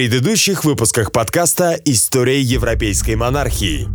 [0.00, 3.86] предыдущих выпусках подкаста «История европейской монархии».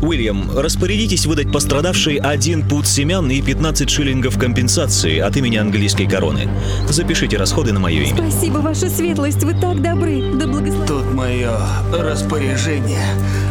[0.00, 6.48] Уильям, распорядитесь выдать пострадавшей один пуд семян и 15 шиллингов компенсации от имени английской короны.
[6.88, 8.30] Запишите расходы на мое имя.
[8.30, 10.22] Спасибо, ваша светлость, вы так добры.
[10.34, 10.86] Да благословит.
[10.86, 11.58] Тут мое
[11.92, 13.02] распоряжение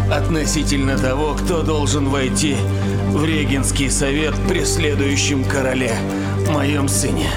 [0.09, 2.55] относительно того, кто должен войти
[3.09, 5.93] в регенский совет при следующем короле,
[6.47, 7.29] моем сыне.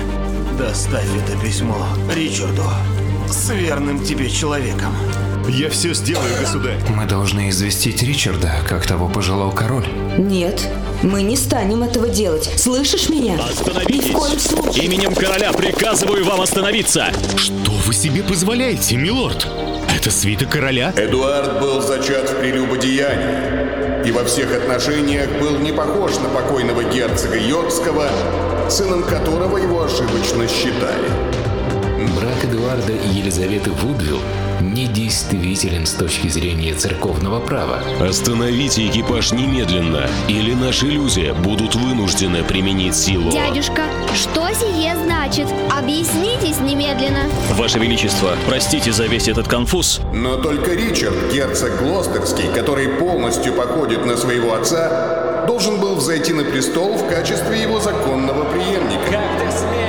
[0.57, 1.85] Доставь это письмо
[2.15, 2.63] Ричарду
[3.33, 4.95] с верным тебе человеком.
[5.49, 6.79] Я все сделаю, государь.
[6.89, 9.87] Мы должны известить Ричарда, как того пожелал король.
[10.19, 10.69] Нет,
[11.03, 12.49] мы не станем этого делать.
[12.57, 13.39] Слышишь меня?
[13.43, 14.05] Остановитесь!
[14.05, 14.85] Ни в коем случае.
[14.85, 17.07] Именем короля приказываю вам остановиться!
[17.37, 19.49] Что вы себе позволяете, милорд?
[19.97, 20.93] Это свита короля?
[20.97, 27.39] Эдуард был зачат в прелюбодеянии и во всех отношениях был не похож на покойного герцога
[27.39, 28.09] Йоркского,
[28.69, 31.32] сыном которого его ошибочно считали.
[32.07, 34.21] Брак Эдуарда и Елизаветы Вудвилл
[34.61, 37.81] недействителен с точки зрения церковного права.
[38.01, 43.31] Остановите экипаж немедленно, или наши иллюзии будут вынуждены применить силу.
[43.31, 43.83] Дядюшка,
[44.15, 45.49] что сие значит?
[45.71, 47.25] Объяснитесь немедленно.
[47.55, 50.01] Ваше Величество, простите за весь этот конфуз.
[50.13, 56.45] Но только Ричард, герцог Глостерский, который полностью походит на своего отца, должен был взойти на
[56.45, 59.03] престол в качестве его законного преемника.
[59.13, 59.82] Ибо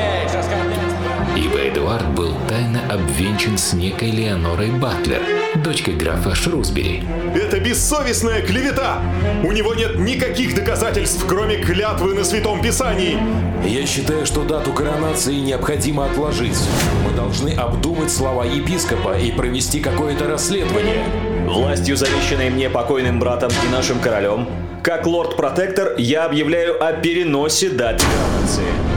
[1.94, 5.22] Эдуард был тайно обвенчан с некой Леонорой Батлер,
[5.64, 7.04] дочкой графа Шрусбери.
[7.36, 9.00] Это бессовестная клевета!
[9.44, 13.20] У него нет никаких доказательств, кроме клятвы на Святом Писании.
[13.64, 16.58] Я считаю, что дату коронации необходимо отложить.
[17.06, 21.04] Мы должны обдумать слова епископа и провести какое-то расследование.
[21.48, 24.48] Властью, завещанной мне покойным братом и нашим королем,
[24.82, 28.93] как лорд-протектор, я объявляю о переносе даты коронации.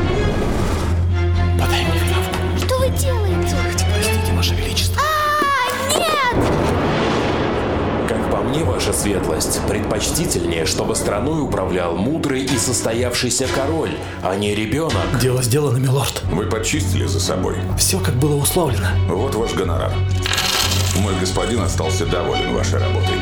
[8.97, 13.93] Светлость, предпочтительнее, чтобы страной управлял мудрый и состоявшийся король,
[14.23, 15.21] а не ребенок.
[15.21, 16.23] Дело сделано, милорд.
[16.33, 17.57] Вы подчистили за собой.
[17.79, 18.89] Все, как было условлено.
[19.09, 19.93] Вот ваш гонорар.
[20.99, 23.19] Мой господин остался доволен вашей работой.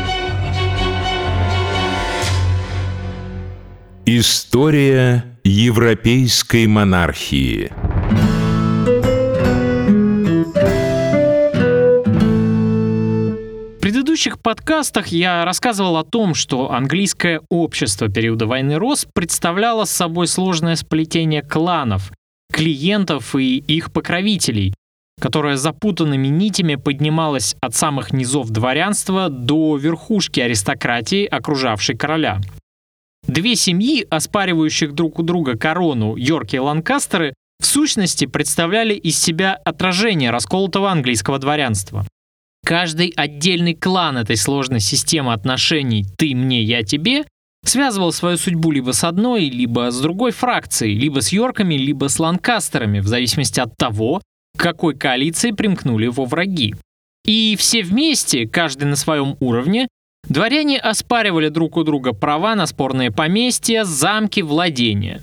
[4.07, 7.73] История европейской монархии.
[14.15, 20.77] Предыдущих подкастах я рассказывал о том, что английское общество периода войны Рос представляло собой сложное
[20.77, 22.13] сплетение кланов,
[22.53, 24.73] клиентов и их покровителей,
[25.21, 32.41] которое запутанными нитями поднималось от самых низов дворянства до верхушки аристократии, окружавшей короля.
[33.27, 39.59] Две семьи, оспаривающих друг у друга корону, Йорки и Ланкастеры, в сущности представляли из себя
[39.65, 42.07] отражение расколотого английского дворянства.
[42.65, 47.25] Каждый отдельный клан этой сложной системы отношений «ты мне, я тебе»
[47.63, 52.19] связывал свою судьбу либо с одной, либо с другой фракцией, либо с Йорками, либо с
[52.19, 54.23] Ланкастерами, в зависимости от того,
[54.57, 56.75] к какой коалиции примкнули его враги.
[57.27, 59.89] И все вместе, каждый на своем уровне,
[60.29, 65.21] дворяне оспаривали друг у друга права на спорные поместья, замки, владения.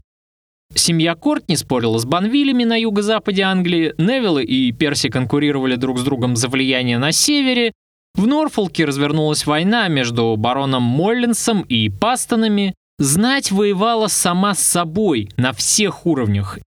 [0.76, 6.36] Семья Кортни спорила с Банвилями на юго-западе Англии, Невиллы и Перси конкурировали друг с другом
[6.36, 7.74] за влияние на севере,
[8.16, 15.54] в Норфолке развернулась война между бароном Моллинсом и Пастонами, знать воевала сама с собой на
[15.54, 16.60] всех уровнях.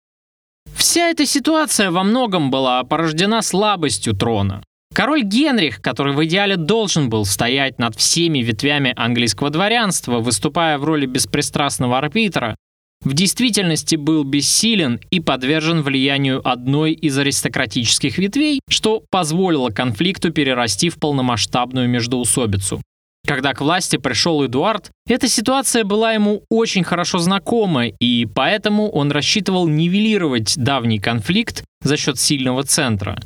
[0.75, 4.62] Вся эта ситуация во многом была порождена слабостью трона.
[4.94, 10.84] Король Генрих, который в идеале должен был стоять над всеми ветвями английского дворянства, выступая в
[10.84, 12.56] роли беспристрастного арбитра,
[13.04, 20.88] в действительности был бессилен и подвержен влиянию одной из аристократических ветвей, что позволило конфликту перерасти
[20.88, 22.81] в полномасштабную междоусобицу.
[23.26, 29.10] Когда к власти пришел Эдуард, эта ситуация была ему очень хорошо знакома, и поэтому он
[29.12, 33.19] рассчитывал нивелировать давний конфликт за счет сильного центра.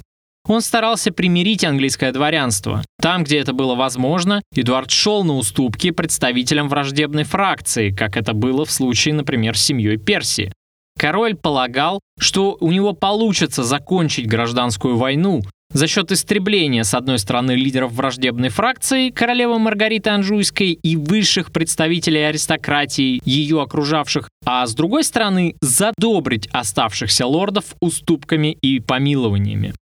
[0.48, 2.82] Он старался примирить английское дворянство.
[3.00, 8.64] Там, где это было возможно, Эдуард шел на уступки представителям враждебной фракции, как это было
[8.64, 10.52] в случае, например, с семьей Персии.
[10.99, 17.52] Король полагал, что у него получится закончить гражданскую войну за счет истребления, с одной стороны,
[17.52, 25.05] лидеров враждебной фракции, королевы Маргариты Анжуйской и высших представителей аристократии, ее окружавших, а с другой
[25.05, 29.75] стороны, задобрить оставшихся лордов уступками и помилованиями.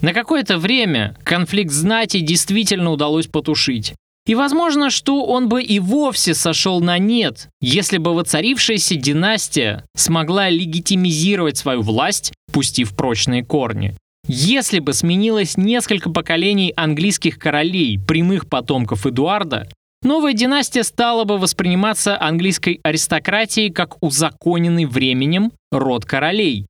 [0.00, 3.94] На какое-то время конфликт знати действительно удалось потушить.
[4.26, 10.48] И возможно, что он бы и вовсе сошел на нет, если бы воцарившаяся династия смогла
[10.48, 13.94] легитимизировать свою власть, пустив прочные корни.
[14.26, 19.68] Если бы сменилось несколько поколений английских королей, прямых потомков Эдуарда,
[20.02, 26.66] новая династия стала бы восприниматься английской аристократией как узаконенный временем род королей.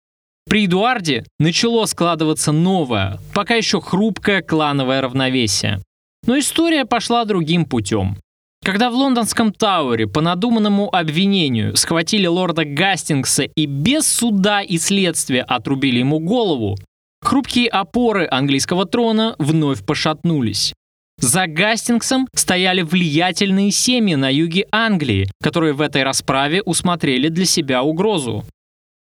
[0.49, 5.81] При Эдуарде начало складываться новое, пока еще хрупкое клановое равновесие.
[6.27, 8.17] Но история пошла другим путем.
[8.65, 15.43] Когда в лондонском Тауэре по надуманному обвинению схватили лорда Гастингса и без суда и следствия
[15.43, 16.79] отрубили ему голову,
[17.21, 20.73] хрупкие опоры английского трона вновь пошатнулись.
[21.19, 27.83] За Гастингсом стояли влиятельные семьи на юге Англии, которые в этой расправе усмотрели для себя
[27.83, 28.45] угрозу.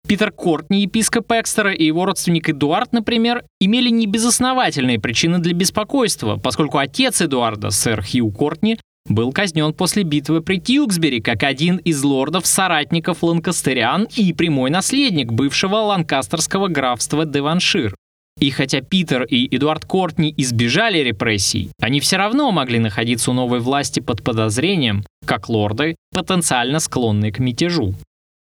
[0.08, 6.78] Питер Кортни, епископ Экстера и его родственник Эдуард, например, имели небезосновательные причины для беспокойства, поскольку
[6.78, 13.24] отец Эдуарда, сэр Хью Кортни, был казнен после битвы при Тьюксбери как один из лордов-соратников
[13.24, 17.96] ланкастериан и прямой наследник бывшего ланкастерского графства Деваншир.
[18.40, 23.60] И хотя Питер и Эдуард Кортни избежали репрессий, они все равно могли находиться у новой
[23.60, 27.96] власти под подозрением, как лорды, потенциально склонные к мятежу.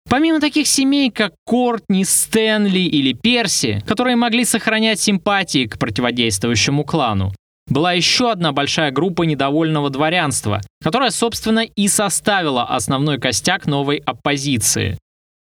[0.08, 7.32] Помимо таких семей, как Кортни, Стэнли или Перси, которые могли сохранять симпатии к противодействующему клану,
[7.66, 14.98] была еще одна большая группа недовольного дворянства, которая, собственно, и составила основной костяк новой оппозиции.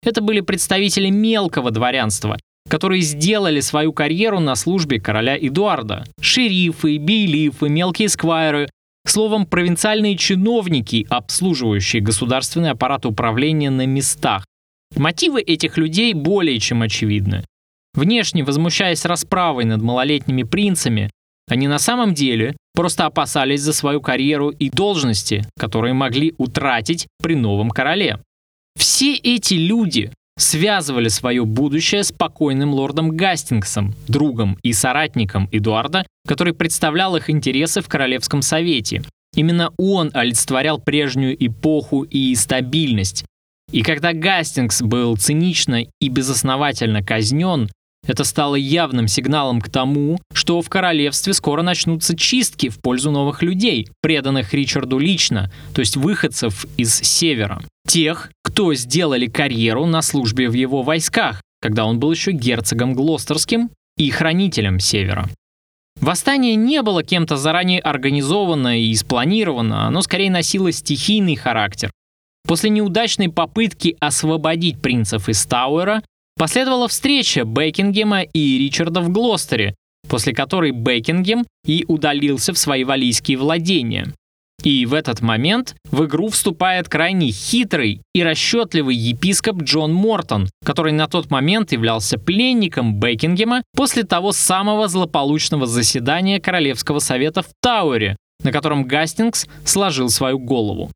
[0.02, 6.04] Это были представители мелкого дворянства, которые сделали свою карьеру на службе короля Эдуарда.
[6.20, 8.68] Шерифы, бейлифы, мелкие сквайры,
[9.10, 14.44] словом, провинциальные чиновники, обслуживающие государственный аппарат управления на местах.
[14.96, 17.44] Мотивы этих людей более чем очевидны.
[17.94, 21.10] Внешне возмущаясь расправой над малолетними принцами,
[21.48, 27.34] они на самом деле просто опасались за свою карьеру и должности, которые могли утратить при
[27.34, 28.20] новом короле.
[28.76, 36.54] Все эти люди связывали свое будущее с покойным лордом Гастингсом, другом и соратником Эдуарда, который
[36.54, 39.02] представлял их интересы в Королевском совете.
[39.34, 43.24] Именно он олицетворял прежнюю эпоху и стабильность.
[43.72, 47.68] И когда Гастингс был цинично и безосновательно казнен,
[48.06, 53.42] это стало явным сигналом к тому, что в королевстве скоро начнутся чистки в пользу новых
[53.42, 57.62] людей, преданных Ричарду лично, то есть выходцев из севера.
[57.86, 63.70] Тех, кто сделали карьеру на службе в его войсках, когда он был еще герцогом Глостерским
[63.96, 65.28] и хранителем севера.
[66.00, 71.90] Восстание не было кем-то заранее организовано и спланировано, оно скорее носило стихийный характер.
[72.46, 76.02] После неудачной попытки освободить принцев из Тауэра,
[76.36, 79.74] Последовала встреча Бекингема и Ричарда в Глостере,
[80.08, 84.12] после которой Бекингем и удалился в свои валийские владения.
[84.62, 90.92] И в этот момент в игру вступает крайне хитрый и расчетливый епископ Джон Мортон, который
[90.92, 98.16] на тот момент являлся пленником Бекингема после того самого злополучного заседания Королевского совета в Тауэре,
[98.42, 100.90] на котором Гастингс сложил свою голову.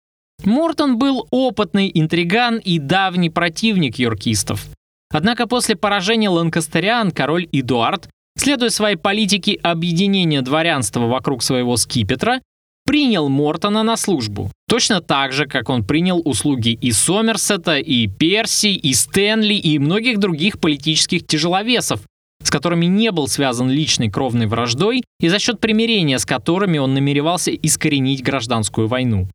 [0.44, 4.66] Мортон был опытный интриган и давний противник йоркистов.
[5.10, 12.40] Однако после поражения ланкастериан король Эдуард, следуя своей политике объединения дворянства вокруг своего скипетра,
[12.84, 14.50] принял Мортона на службу.
[14.66, 20.18] Точно так же, как он принял услуги и Сомерсета, и Перси, и Стэнли, и многих
[20.18, 22.00] других политических тяжеловесов,
[22.42, 26.94] с которыми не был связан личной кровной враждой и за счет примирения с которыми он
[26.94, 29.28] намеревался искоренить гражданскую войну.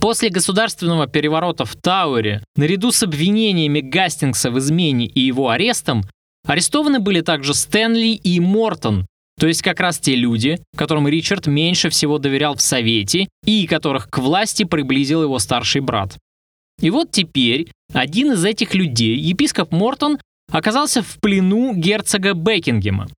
[0.00, 6.04] После государственного переворота в Тауэре, наряду с обвинениями Гастингса в измене и его арестом,
[6.46, 9.06] арестованы были также Стэнли и Мортон,
[9.40, 14.08] то есть как раз те люди, которым Ричард меньше всего доверял в Совете и которых
[14.08, 16.16] к власти приблизил его старший брат.
[16.80, 20.18] И вот теперь один из этих людей, епископ Мортон,
[20.50, 23.08] оказался в плену герцога Бекингема.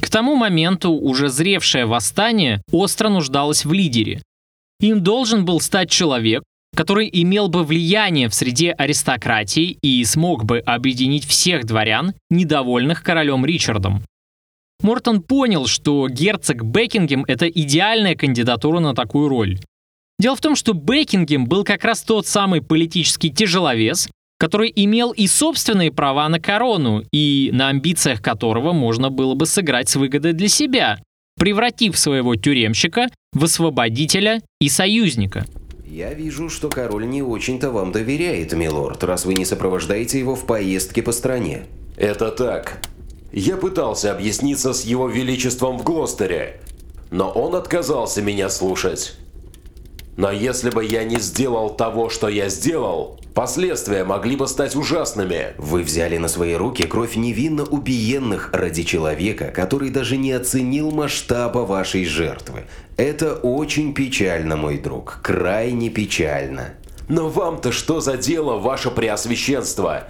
[0.00, 4.20] К тому моменту уже зревшее восстание остро нуждалось в лидере,
[4.88, 6.42] им должен был стать человек,
[6.74, 13.46] который имел бы влияние в среде аристократии и смог бы объединить всех дворян, недовольных королем
[13.46, 14.02] Ричардом.
[14.82, 19.58] Мортон понял, что герцог Бекингем— это идеальная кандидатура на такую роль.
[20.18, 25.26] Дело в том, что Бекингем был как раз тот самый политический тяжеловес, который имел и
[25.26, 30.48] собственные права на корону, и на амбициях которого можно было бы сыграть с выгодой для
[30.48, 30.98] себя,
[31.36, 35.46] превратив своего тюремщика в освободителя и союзника.
[35.86, 40.46] Я вижу, что король не очень-то вам доверяет, милорд, раз вы не сопровождаете его в
[40.46, 41.66] поездке по стране.
[41.96, 42.80] Это так.
[43.32, 46.60] Я пытался объясниться с его величеством в Глостере,
[47.10, 49.14] но он отказался меня слушать.
[50.16, 55.54] Но если бы я не сделал того, что я сделал, последствия могли бы стать ужасными.
[55.58, 61.60] Вы взяли на свои руки кровь невинно убиенных ради человека, который даже не оценил масштаба
[61.60, 62.64] вашей жертвы.
[62.96, 66.74] Это очень печально, мой друг, крайне печально.
[67.08, 70.04] Но вам-то что за дело, ваше преосвященство?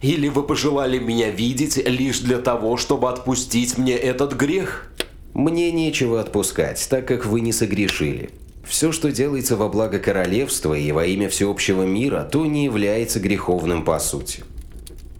[0.00, 4.90] Или вы пожелали меня видеть лишь для того, чтобы отпустить мне этот грех?
[5.34, 8.30] Мне нечего отпускать, так как вы не согрешили.
[8.64, 13.84] Все, что делается во благо королевства и во имя всеобщего мира, то не является греховным
[13.84, 14.44] по сути.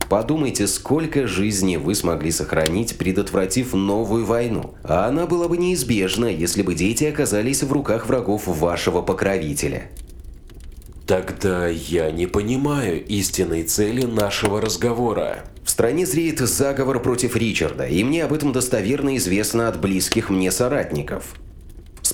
[0.09, 4.75] Подумайте, сколько жизней вы смогли сохранить, предотвратив новую войну.
[4.83, 9.89] А она была бы неизбежна, если бы дети оказались в руках врагов вашего покровителя.
[11.07, 15.45] Тогда я не понимаю истинной цели нашего разговора.
[15.65, 20.51] В стране зреет заговор против Ричарда, и мне об этом достоверно известно от близких мне
[20.51, 21.37] соратников.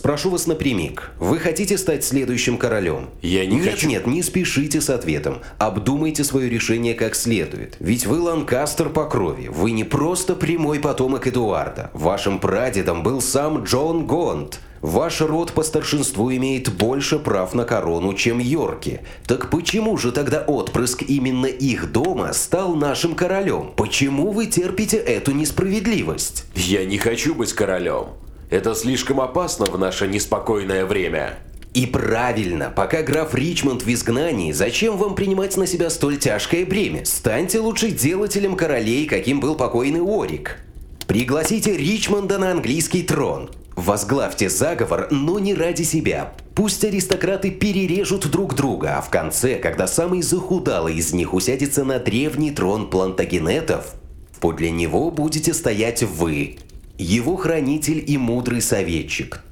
[0.06, 1.10] Спрошу вас напрямик.
[1.18, 3.08] Вы хотите стать следующим королем?
[3.22, 3.88] Я не нет, хочу.
[3.88, 5.40] Нет, не спешите с ответом.
[5.58, 7.76] Обдумайте свое решение как следует.
[7.80, 9.48] Ведь вы Ланкастер по крови.
[9.48, 11.90] Вы не просто прямой потомок Эдуарда.
[11.92, 14.60] Вашим прадедом был сам Джон Гонт.
[14.80, 19.00] Ваш род по старшинству имеет больше прав на корону, чем Йорки.
[19.26, 23.72] Так почему же тогда отпрыск именно их дома стал нашим королем?
[23.76, 26.44] Почему вы терпите эту несправедливость?
[26.54, 28.10] Я не хочу быть королем.
[28.50, 31.38] Это слишком опасно в наше неспокойное время.
[31.74, 37.04] И правильно, пока граф Ричмонд в изгнании, зачем вам принимать на себя столь тяжкое бремя?
[37.04, 40.58] Станьте лучше делателем королей, каким был покойный Орик.
[41.06, 43.50] Пригласите Ричмонда на английский трон.
[43.74, 46.32] Возглавьте заговор, но не ради себя.
[46.54, 51.98] Пусть аристократы перережут друг друга, а в конце, когда самый захудалый из них усядется на
[51.98, 53.94] древний трон плантагенетов,
[54.40, 56.56] подле него будете стоять вы,
[56.98, 59.42] его хранитель и мудрый советчик.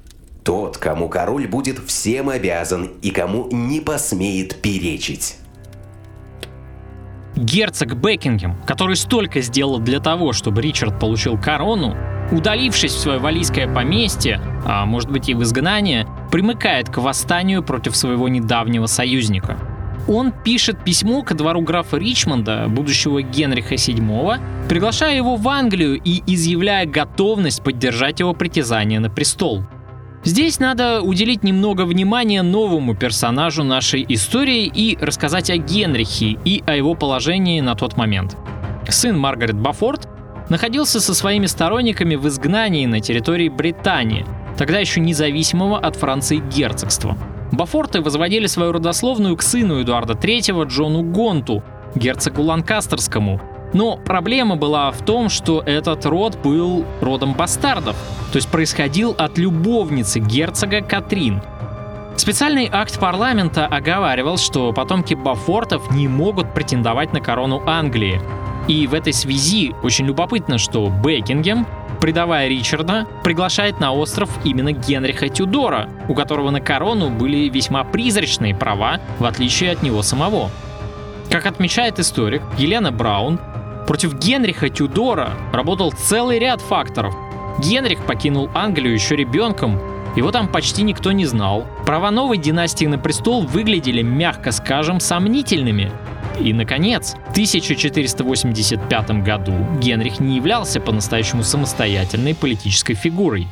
[0.43, 5.37] Тот, кому король будет всем обязан и кому не посмеет перечить.
[7.35, 11.97] Герцог Бекингем, который столько сделал для того, чтобы Ричард получил корону,
[12.31, 17.95] удалившись в свое валийское поместье, а может быть и в изгнание, примыкает к восстанию против
[17.95, 19.74] своего недавнего союзника.
[20.07, 26.21] Он пишет письмо ко двору графа Ричмонда, будущего Генриха VII, приглашая его в Англию и
[26.27, 29.63] изъявляя готовность поддержать его притязание на престол.
[30.23, 36.75] Здесь надо уделить немного внимания новому персонажу нашей истории и рассказать о Генрихе и о
[36.75, 38.35] его положении на тот момент.
[38.89, 40.07] Сын Маргарет Бафорд
[40.49, 44.25] находился со своими сторонниками в изгнании на территории Британии,
[44.57, 47.17] тогда еще независимого от Франции герцогства.
[47.51, 51.63] Бафорты возводили свою родословную к сыну Эдуарда III Джону Гонту,
[51.95, 53.39] герцогу Ланкастерскому,
[53.73, 57.95] но проблема была в том, что этот род был родом бастардов,
[58.31, 61.41] то есть происходил от любовницы герцога Катрин.
[62.15, 68.21] Специальный акт парламента оговаривал, что потомки Бафортов не могут претендовать на корону Англии.
[68.69, 75.29] И в этой связи очень любопытно, что Бекингем, предавая Ричарда, приглашает на остров именно Генриха
[75.29, 80.49] Тюдора, у которого на корону были весьма призрачные права, в отличие от него самого.
[81.29, 83.39] Как отмечает историк Елена Браун,
[83.87, 87.15] Против Генриха Тюдора работал целый ряд факторов.
[87.59, 89.79] Генрих покинул Англию еще ребенком,
[90.15, 91.65] его там почти никто не знал.
[91.85, 95.91] Права новой династии на престол выглядели, мягко скажем, сомнительными.
[96.39, 103.47] И, наконец, в 1485 году Генрих не являлся по-настоящему самостоятельной политической фигурой.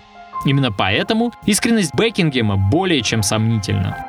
[0.46, 4.06] Именно поэтому искренность Бекингема более чем сомнительна.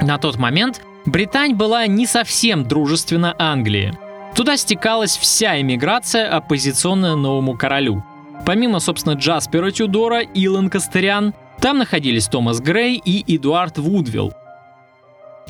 [0.00, 3.92] На тот момент Британь была не совсем дружественна Англии.
[4.34, 8.04] Туда стекалась вся эмиграция, оппозиционная новому королю.
[8.46, 14.32] Помимо, собственно, Джаспера Тюдора и Ланкастериан, там находились Томас Грей и Эдуард Вудвилл.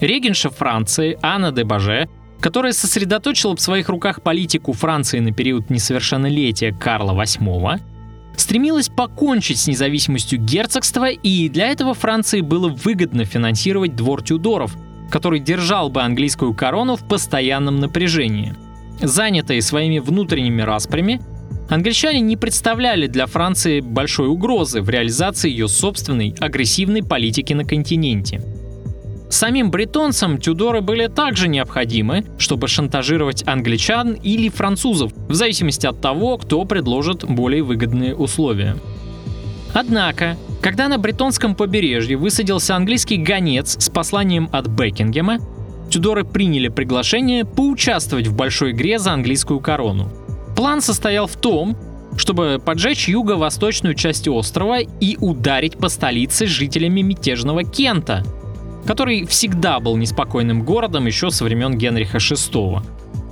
[0.00, 2.09] Регенша Франции Анна де Баже,
[2.44, 7.80] которая сосредоточила в своих руках политику Франции на период несовершеннолетия Карла VIII,
[8.36, 14.76] стремилась покончить с независимостью герцогства, и для этого Франции было выгодно финансировать двор Тюдоров,
[15.10, 18.54] который держал бы английскую корону в постоянном напряжении.
[19.00, 21.22] Занятые своими внутренними распрями,
[21.70, 28.42] англичане не представляли для Франции большой угрозы в реализации ее собственной агрессивной политики на континенте.
[29.28, 36.38] Самим бретонцам Тюдоры были также необходимы, чтобы шантажировать англичан или французов, в зависимости от того,
[36.38, 38.76] кто предложит более выгодные условия.
[39.73, 45.38] Однако, когда на бретонском побережье высадился английский гонец с посланием от Бекингема,
[45.90, 50.09] Тюдоры приняли приглашение поучаствовать в большой игре за английскую корону.
[50.57, 51.76] План состоял в том,
[52.16, 58.25] чтобы поджечь юго-восточную часть острова и ударить по столице жителями мятежного Кента.
[58.86, 62.82] Который всегда был неспокойным городом еще со времен Генриха VI.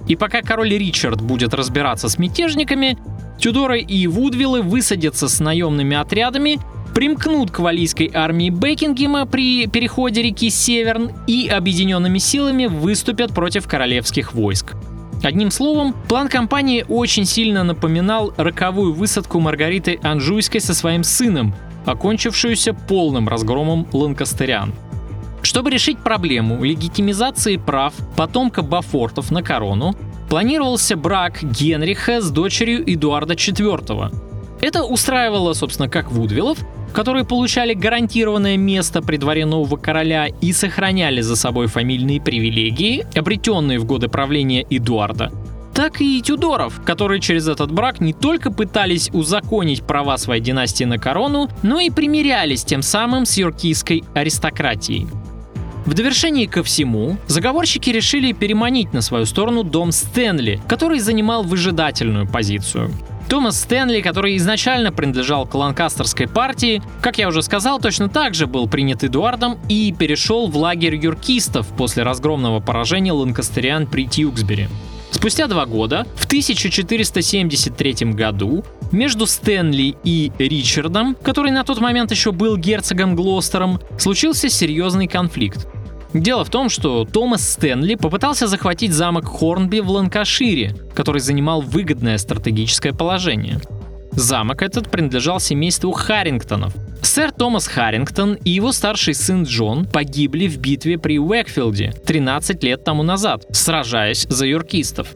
[0.09, 2.99] И пока король Ричард будет разбираться с мятежниками,
[3.39, 6.59] Тюдоры и Вудвиллы высадятся с наемными отрядами,
[6.95, 14.35] примкнут к валийской армии Бекингема при переходе реки Северн и объединенными силами выступят против королевских
[14.35, 14.75] войск.
[15.23, 21.55] Одним словом, план кампании очень сильно напоминал роковую высадку Маргариты Анжуйской со своим сыном,
[21.87, 24.75] окончившуюся полным разгромом ланкастерян.
[25.53, 29.95] Чтобы решить проблему легитимизации прав потомка Бафортов на корону,
[30.31, 34.15] планировался брак Генриха с дочерью Эдуарда IV.
[34.63, 36.57] Это устраивало, собственно, как Вудвиллов,
[36.95, 43.79] которые получали гарантированное место при дворе нового короля и сохраняли за собой фамильные привилегии, обретенные
[43.79, 45.31] в годы правления Эдуарда,
[45.75, 50.97] так и Тюдоров, которые через этот брак не только пытались узаконить права своей династии на
[50.97, 55.09] корону, но и примирялись тем самым с юркийской аристократией.
[55.85, 62.29] В довершении ко всему, заговорщики решили переманить на свою сторону дом Стэнли, который занимал выжидательную
[62.29, 62.91] позицию.
[63.29, 68.47] Томас Стэнли, который изначально принадлежал к ланкастерской партии, как я уже сказал, точно так же
[68.47, 74.69] был принят Эдуардом и перешел в лагерь юркистов после разгромного поражения ланкастериан при Тьюксбери.
[75.13, 82.33] Спустя два года, в 1473 году, между Стэнли и Ричардом, который на тот момент еще
[82.33, 85.69] был герцогом Глостером, случился серьезный конфликт.
[86.15, 92.19] Дело в том, что Томас Стэнли попытался захватить замок Хорнби в Ланкашире, который занимал выгодное
[92.19, 93.61] стратегическое положение.
[94.13, 96.75] Замок этот принадлежал семейству Харрингтонов.
[97.03, 102.85] Сэр Томас Харрингтон и его старший сын Джон погибли в битве при Уэкфилде 13 лет
[102.85, 105.09] тому назад, сражаясь за юркистов.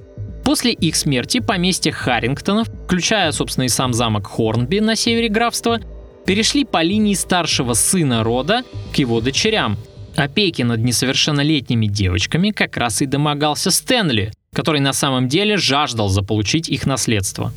[0.45, 5.81] После их смерти поместье Харрингтонов, включая, собственно, и сам замок Хорнби на севере графства,
[6.25, 8.63] перешли по линии старшего сына рода
[8.93, 9.77] к его дочерям.
[10.17, 16.69] Опеки над несовершеннолетними девочками как раз и домогался Стэнли, который на самом деле жаждал заполучить
[16.69, 17.53] их наследство.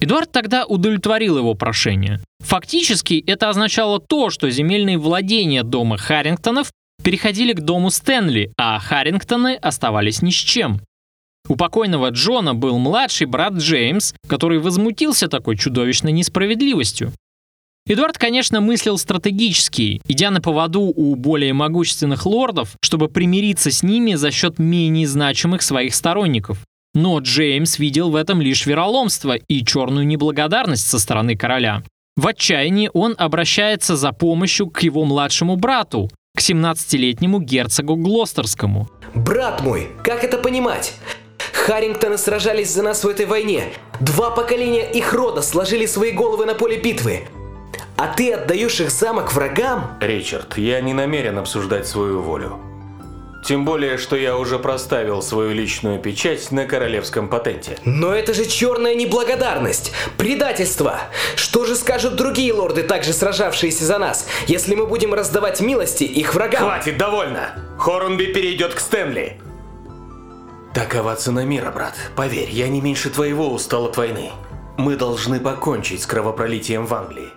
[0.00, 2.20] Эдуард тогда удовлетворил его прошение.
[2.40, 6.70] Фактически это означало то, что земельные владения дома Харрингтонов
[7.02, 10.80] переходили к дому Стэнли, а Харрингтоны оставались ни с чем.
[11.48, 17.12] У покойного Джона был младший брат Джеймс, который возмутился такой чудовищной несправедливостью.
[17.86, 24.14] Эдуард, конечно, мыслил стратегически, идя на поводу у более могущественных лордов, чтобы примириться с ними
[24.14, 26.64] за счет менее значимых своих сторонников.
[26.94, 31.82] Но Джеймс видел в этом лишь вероломство и черную неблагодарность со стороны короля.
[32.16, 38.88] В отчаянии он обращается за помощью к его младшему брату, к 17-летнему герцогу Глостерскому.
[39.14, 40.94] «Брат мой, как это понимать?
[41.52, 43.72] Харрингтоны сражались за нас в этой войне.
[44.00, 47.24] Два поколения их рода сложили свои головы на поле битвы.
[47.96, 49.96] А ты отдаешь их замок врагам?
[50.00, 52.58] Ричард, я не намерен обсуждать свою волю.
[53.44, 57.78] Тем более, что я уже проставил свою личную печать на королевском патенте.
[57.84, 61.00] Но это же черная неблагодарность, предательство.
[61.36, 66.34] Что же скажут другие лорды, также сражавшиеся за нас, если мы будем раздавать милости их
[66.34, 66.62] врагам?
[66.62, 67.54] Хватит, довольно!
[67.78, 69.38] Хорунби перейдет к Стэнли.
[70.72, 71.94] Такова цена мира, брат.
[72.16, 74.32] Поверь, я не меньше твоего устал от войны.
[74.78, 77.28] Мы должны покончить с кровопролитием в Англии.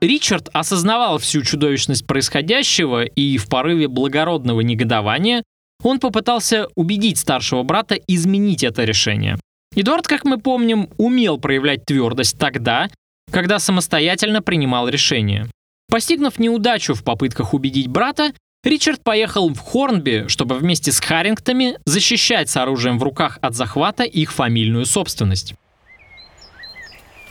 [0.00, 5.42] Ричард осознавал всю чудовищность происходящего и в порыве благородного негодования
[5.82, 9.38] он попытался убедить старшего брата изменить это решение.
[9.74, 12.88] Эдуард, как мы помним, умел проявлять твердость тогда,
[13.30, 15.48] когда самостоятельно принимал решения.
[15.90, 18.32] Постигнув неудачу в попытках убедить брата,
[18.62, 24.04] Ричард поехал в Хорнби, чтобы вместе с Харрингтами защищать с оружием в руках от захвата
[24.04, 25.54] их фамильную собственность.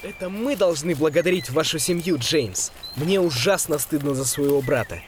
[0.02, 2.72] Это мы должны благодарить вашу семью, Джеймс.
[2.96, 5.02] Мне ужасно стыдно за своего брата.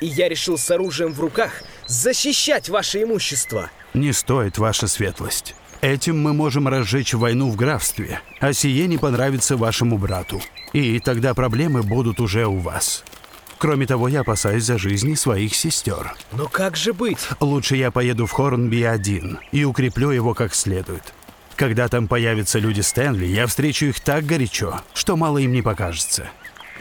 [0.00, 3.70] И я решил с оружием в руках защищать ваше имущество.
[3.94, 5.54] Не стоит, ваша светлость.
[5.80, 10.42] Этим мы можем разжечь войну в графстве, а сие не понравится вашему брату.
[10.72, 13.04] И тогда проблемы будут уже у вас.
[13.58, 16.14] Кроме того, я опасаюсь за жизни своих сестер.
[16.32, 17.18] Но как же быть?
[17.40, 21.14] Лучше я поеду в Хорнби один и укреплю его как следует.
[21.62, 26.28] Когда там появятся люди Стэнли, я встречу их так горячо, что мало им не покажется.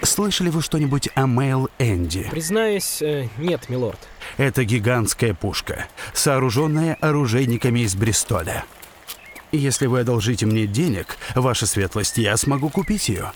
[0.02, 2.28] Слышали вы что-нибудь о Мэйл Энди?
[2.32, 4.00] Признаюсь, э, нет, милорд.
[4.38, 8.66] Это гигантская пушка, сооруженная оружейниками из Бристоля.
[9.52, 13.34] Если вы одолжите мне денег, ваша светлость, я смогу купить ее.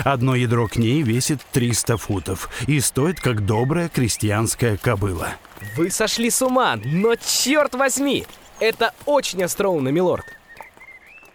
[0.00, 5.36] Одно ядро к ней весит 300 футов и стоит как добрая крестьянская кобыла.
[5.76, 8.26] Вы сошли с ума, но черт возьми!
[8.58, 10.24] Это очень остроумно, милорд.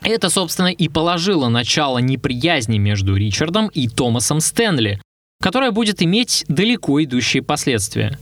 [0.02, 5.02] Это, собственно, и положило начало неприязни между Ричардом и Томасом Стэнли,
[5.42, 8.18] которая будет иметь далеко идущие последствия.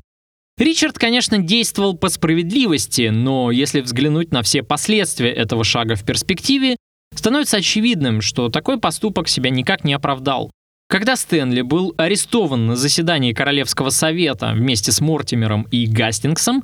[0.58, 6.78] Ричард, конечно, действовал по справедливости, но если взглянуть на все последствия этого шага в перспективе,
[7.14, 10.52] становится очевидным, что такой поступок себя никак не оправдал.
[10.90, 16.64] Когда Стэнли был арестован на заседании Королевского совета вместе с Мортимером и Гастингсом,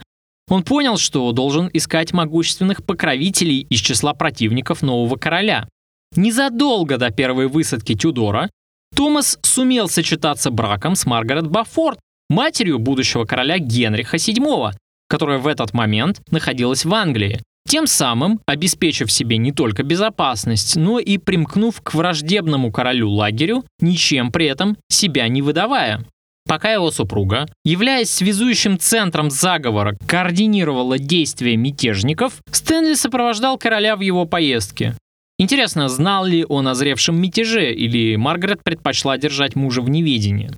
[0.50, 5.68] он понял, что должен искать могущественных покровителей из числа противников нового короля.
[6.16, 8.50] Незадолго до первой высадки Тюдора
[8.96, 14.74] Томас сумел сочетаться браком с Маргарет Бафорд, матерью будущего короля Генриха VII,
[15.10, 21.00] которая в этот момент находилась в Англии, тем самым обеспечив себе не только безопасность, но
[21.00, 26.06] и примкнув к враждебному королю лагерю, ничем при этом себя не выдавая.
[26.48, 34.26] Пока его супруга, являясь связующим центром заговора, координировала действия мятежников, Стэнли сопровождал короля в его
[34.26, 34.96] поездке.
[35.40, 40.52] Интересно, знал ли он о зревшем мятеже, или Маргарет предпочла держать мужа в неведении?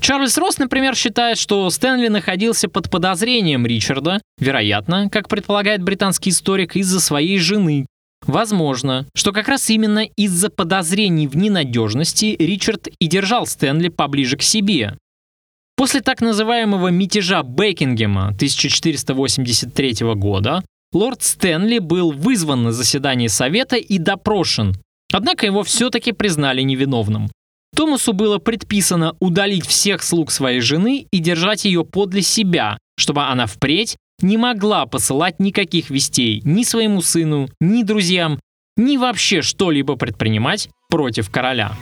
[0.00, 6.76] Чарльз Росс, например, считает, что Стэнли находился под подозрением Ричарда, вероятно, как предполагает британский историк,
[6.76, 7.86] из-за своей жены.
[8.28, 14.42] Возможно, что как раз именно из-за подозрений в ненадежности Ричард и держал Стэнли поближе к
[14.42, 14.98] себе.
[15.76, 20.62] После так называемого мятежа Бекингема 1483 года
[20.92, 24.76] лорд Стэнли был вызван на заседание совета и допрошен,
[25.10, 27.30] однако его все-таки признали невиновным.
[27.74, 33.46] Томасу было предписано удалить всех слуг своей жены и держать ее подле себя, чтобы она
[33.46, 38.40] впредь не могла посылать никаких вестей ни своему сыну, ни друзьям,
[38.76, 41.72] ни вообще что-либо предпринимать против короля.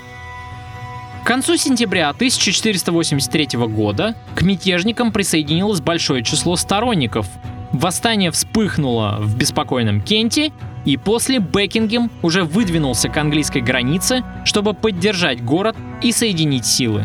[1.22, 7.27] К концу сентября 1483 года к мятежникам присоединилось большое число сторонников.
[7.72, 10.53] Восстание вспыхнуло в беспокойном Кенте,
[10.85, 17.05] и после Бекингем уже выдвинулся к английской границе, чтобы поддержать город и соединить силы.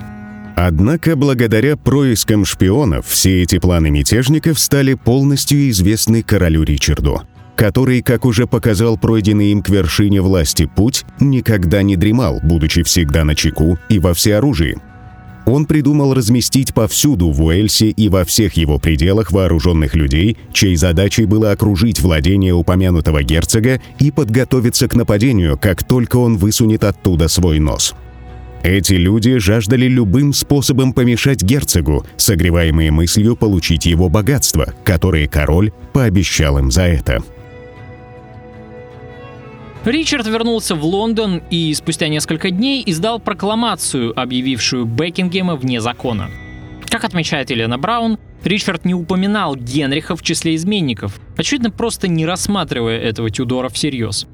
[0.55, 7.21] Однако, благодаря проискам шпионов, все эти планы мятежников стали полностью известны королю Ричарду,
[7.55, 13.23] который, как уже показал пройденный им к вершине власти путь, никогда не дремал, будучи всегда
[13.23, 14.77] на чеку и во всеоружии.
[15.45, 21.25] Он придумал разместить повсюду в Уэльсе и во всех его пределах вооруженных людей, чьей задачей
[21.25, 27.59] было окружить владение упомянутого герцога и подготовиться к нападению, как только он высунет оттуда свой
[27.59, 27.95] нос.
[28.63, 36.60] Эти люди жаждали любым способом помешать герцогу, согреваемые мыслью получить его богатство, которые король пообещал
[36.60, 37.24] им за это.
[39.84, 46.30] Ричард вернулся в Лондон и спустя несколько дней издал прокламацию, объявившую Бекингема вне закона.
[46.88, 53.00] Как отмечает Елена Браун, Ричард не упоминал Генриха в числе изменников, очевидно, просто не рассматривая
[53.00, 54.28] этого Тюдора всерьез.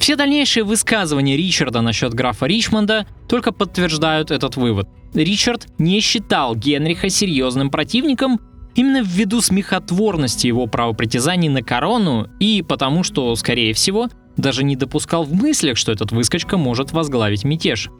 [0.00, 4.88] Все дальнейшие высказывания Ричарда насчет графа Ричмонда только подтверждают этот вывод.
[5.12, 8.40] Ричард не считал Генриха серьезным противником
[8.74, 14.08] именно ввиду смехотворности его правопритязаний на корону и потому, что, скорее всего,
[14.38, 17.90] даже не допускал в мыслях, что этот выскочка может возглавить мятеж.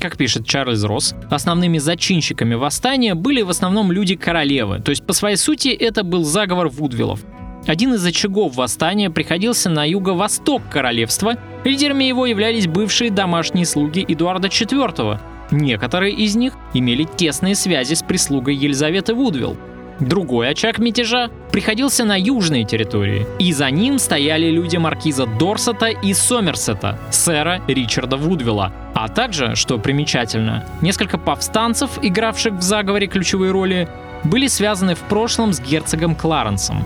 [0.00, 5.12] Как пишет Чарльз Росс, основными зачинщиками восстания были в основном люди королевы, то есть по
[5.12, 7.20] своей сути это был заговор Вудвиллов.
[7.66, 14.48] Один из очагов восстания приходился на юго-восток королевства, лидерами его являлись бывшие домашние слуги Эдуарда
[14.48, 15.20] IV.
[15.52, 19.56] Некоторые из них имели тесные связи с прислугой Елизаветы Вудвилл.
[20.00, 26.12] Другой очаг мятежа приходился на южной территории, и за ним стояли люди маркиза Дорсета и
[26.14, 33.88] Сомерсета, сэра Ричарда Вудвилла, а также, что примечательно, несколько повстанцев, игравших в заговоре ключевые роли,
[34.24, 36.84] были связаны в прошлом с герцогом Кларенсом.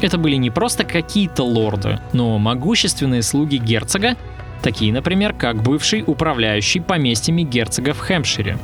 [0.00, 4.16] Это были не просто какие-то лорды, но могущественные слуги герцога,
[4.62, 8.58] такие, например, как бывший управляющий поместьями герцога в Хэмпшире.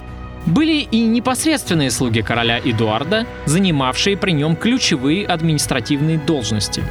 [0.45, 6.83] Были и непосредственные слуги короля Эдуарда, занимавшие при нем ключевые административные должности.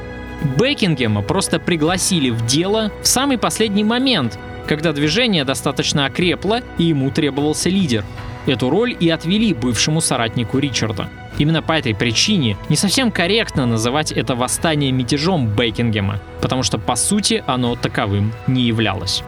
[0.57, 7.11] Бекингема просто пригласили в дело в самый последний момент, когда движение достаточно окрепло и ему
[7.11, 8.05] требовался лидер.
[8.45, 11.09] Эту роль и отвели бывшему соратнику Ричарда.
[11.37, 16.95] Именно по этой причине не совсем корректно называть это восстание мятежом Бекингема, потому что по
[16.95, 19.23] сути оно таковым не являлось.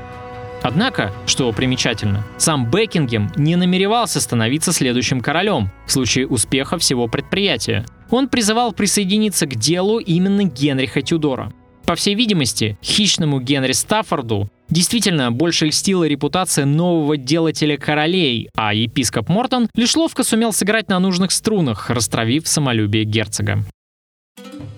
[0.62, 7.86] Однако, что примечательно, сам Бекингем не намеревался становиться следующим королем в случае успеха всего предприятия.
[8.10, 11.52] Он призывал присоединиться к делу именно Генриха Тюдора.
[11.86, 19.30] По всей видимости, хищному Генри Стаффорду действительно больше льстила репутация нового делателя королей, а епископ
[19.30, 23.64] Мортон лишь ловко сумел сыграть на нужных струнах, растравив самолюбие герцога.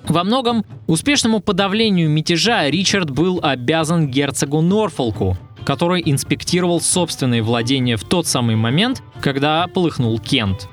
[0.07, 8.03] Во многом успешному подавлению мятежа Ричард был обязан герцогу Норфолку, который инспектировал собственные владения в
[8.03, 10.69] тот самый момент, когда полыхнул Кент.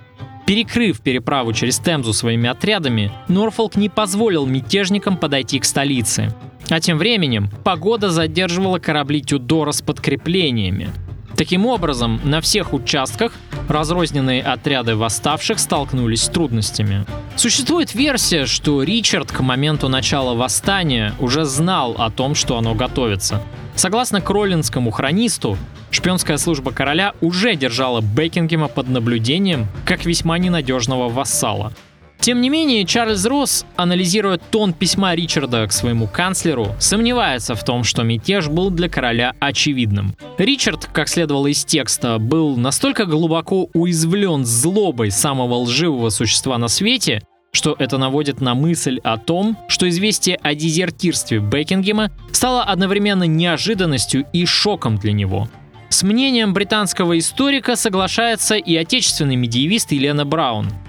[0.46, 6.34] Перекрыв переправу через Темзу своими отрядами, Норфолк не позволил мятежникам подойти к столице.
[6.68, 10.90] А тем временем погода задерживала корабли Тюдора с подкреплениями.
[11.36, 13.32] Таким образом, на всех участках
[13.68, 17.04] разрозненные отряды восставших столкнулись с трудностями.
[17.36, 23.40] Существует версия, что Ричард к моменту начала восстания уже знал о том, что оно готовится.
[23.74, 25.56] Согласно кролинскому хронисту,
[25.90, 31.72] шпионская служба короля уже держала Бекингема под наблюдением как весьма ненадежного вассала–
[32.22, 37.82] тем не менее, Чарльз Росс, анализируя тон письма Ричарда к своему канцлеру, сомневается в том,
[37.82, 40.14] что мятеж был для короля очевидным.
[40.38, 47.22] Ричард, как следовало из текста, был настолько глубоко уязвлен злобой самого лживого существа на свете,
[47.52, 54.26] что это наводит на мысль о том, что известие о дезертирстве Бекингема стало одновременно неожиданностью
[54.32, 55.48] и шоком для него.
[55.88, 60.70] С мнением британского историка соглашается и отечественный медиевист Елена Браун–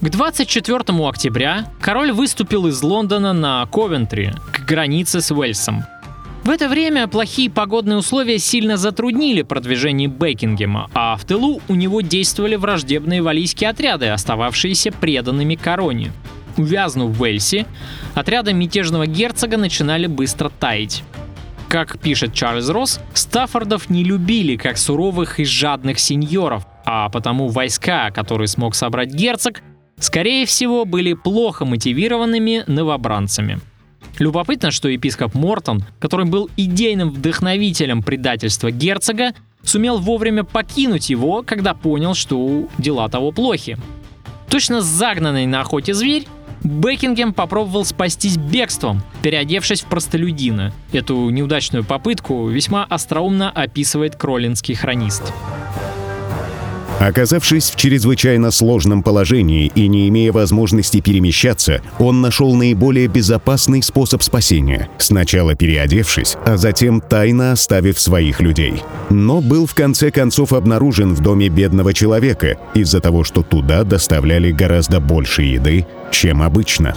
[0.00, 5.84] к 24 октября король выступил из Лондона на Ковентри, к границе с Уэльсом.
[6.42, 12.00] В это время плохие погодные условия сильно затруднили продвижение Бекингема, а в тылу у него
[12.00, 16.12] действовали враждебные валийские отряды, остававшиеся преданными короне.
[16.56, 17.66] Увязнув в Уэльсе,
[18.14, 21.04] отряды мятежного герцога начинали быстро таять.
[21.68, 28.10] Как пишет Чарльз Росс, Стаффордов не любили как суровых и жадных сеньоров, а потому войска,
[28.10, 29.62] которые смог собрать герцог,
[30.00, 33.60] скорее всего, были плохо мотивированными новобранцами.
[34.18, 39.32] Любопытно, что епископ Мортон, который был идейным вдохновителем предательства герцога,
[39.62, 43.78] сумел вовремя покинуть его, когда понял, что дела того плохи.
[44.48, 46.26] Точно загнанный на охоте зверь,
[46.62, 50.72] Бекингем попробовал спастись бегством, переодевшись в простолюдина.
[50.92, 55.32] Эту неудачную попытку весьма остроумно описывает кролинский хронист.
[57.00, 64.22] Оказавшись в чрезвычайно сложном положении и не имея возможности перемещаться, он нашел наиболее безопасный способ
[64.22, 68.82] спасения, сначала переодевшись, а затем тайно оставив своих людей.
[69.08, 74.52] Но был в конце концов обнаружен в доме бедного человека из-за того, что туда доставляли
[74.52, 76.94] гораздо больше еды, чем обычно.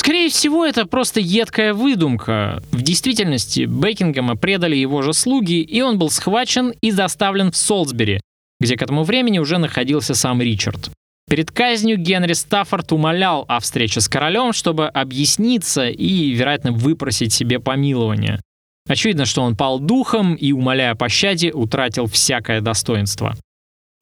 [0.00, 2.62] Скорее всего, это просто едкая выдумка.
[2.72, 8.22] В действительности Бекингема предали его же слуги, и он был схвачен и доставлен в Солсбери,
[8.60, 10.90] где к этому времени уже находился сам Ричард.
[11.28, 17.60] Перед казнью Генри Стаффорд умолял о встрече с королем, чтобы объясниться и, вероятно, выпросить себе
[17.60, 18.40] помилование.
[18.88, 23.36] Очевидно, что он пал духом и, умоляя о пощаде, утратил всякое достоинство.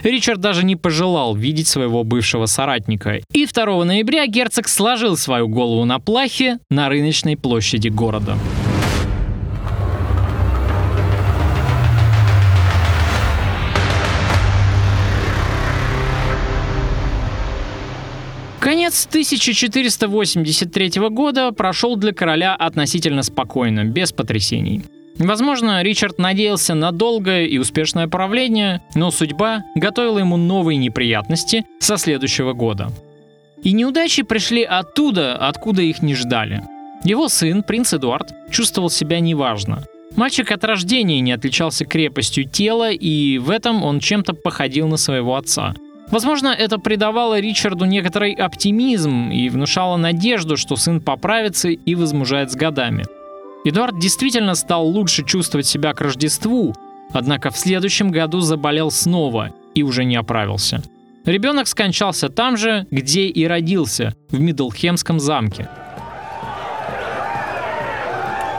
[0.02, 3.20] Ричард даже не пожелал видеть своего бывшего соратника.
[3.32, 8.38] И 2 ноября герцог сложил свою голову на плахе на рыночной площади города.
[18.60, 24.84] Конец 1483 года прошел для короля относительно спокойно, без потрясений.
[25.18, 31.96] Возможно, Ричард надеялся на долгое и успешное правление, но судьба готовила ему новые неприятности со
[31.96, 32.90] следующего года.
[33.64, 36.62] И неудачи пришли оттуда, откуда их не ждали.
[37.02, 39.84] Его сын, принц Эдуард, чувствовал себя неважно.
[40.14, 45.36] Мальчик от рождения не отличался крепостью тела, и в этом он чем-то походил на своего
[45.36, 45.74] отца.
[46.10, 52.54] Возможно, это придавало Ричарду некоторый оптимизм и внушало надежду, что сын поправится и возмужает с
[52.54, 53.04] годами–
[53.64, 56.74] Эдуард действительно стал лучше чувствовать себя к Рождеству,
[57.12, 60.82] однако в следующем году заболел снова и уже не оправился.
[61.24, 65.68] Ребенок скончался там же, где и родился, в Мидлхемском замке.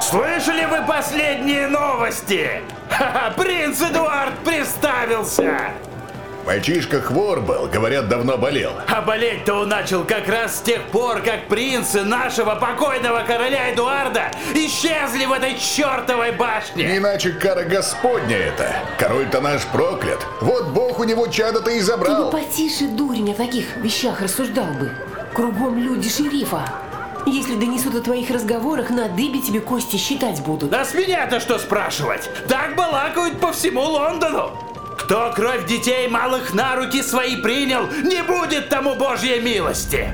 [0.01, 2.61] Слышали вы последние новости?
[2.89, 5.71] Ха-ха, принц Эдуард представился!
[6.49, 8.71] Мальчишка хвор был, говорят, давно болел.
[8.87, 14.31] А болеть-то он начал как раз с тех пор, как принцы нашего покойного короля Эдуарда
[14.55, 16.85] исчезли в этой чертовой башне.
[16.85, 18.77] Не иначе кара Господня это.
[18.97, 20.25] Король-то наш проклят.
[20.41, 22.15] Вот бог у него чада-то и забрал.
[22.15, 24.91] Ты бы потише, дурень, о таких вещах рассуждал бы.
[25.35, 26.67] Кругом люди шерифа.
[27.27, 30.71] Если донесут о твоих разговорах, на дыбе тебе кости считать будут.
[30.71, 32.27] Да с меня-то что спрашивать?
[32.47, 34.68] Так балакают по всему Лондону.
[34.99, 40.09] Кто кровь детей малых на руки свои принял, не будет тому Божьей милости.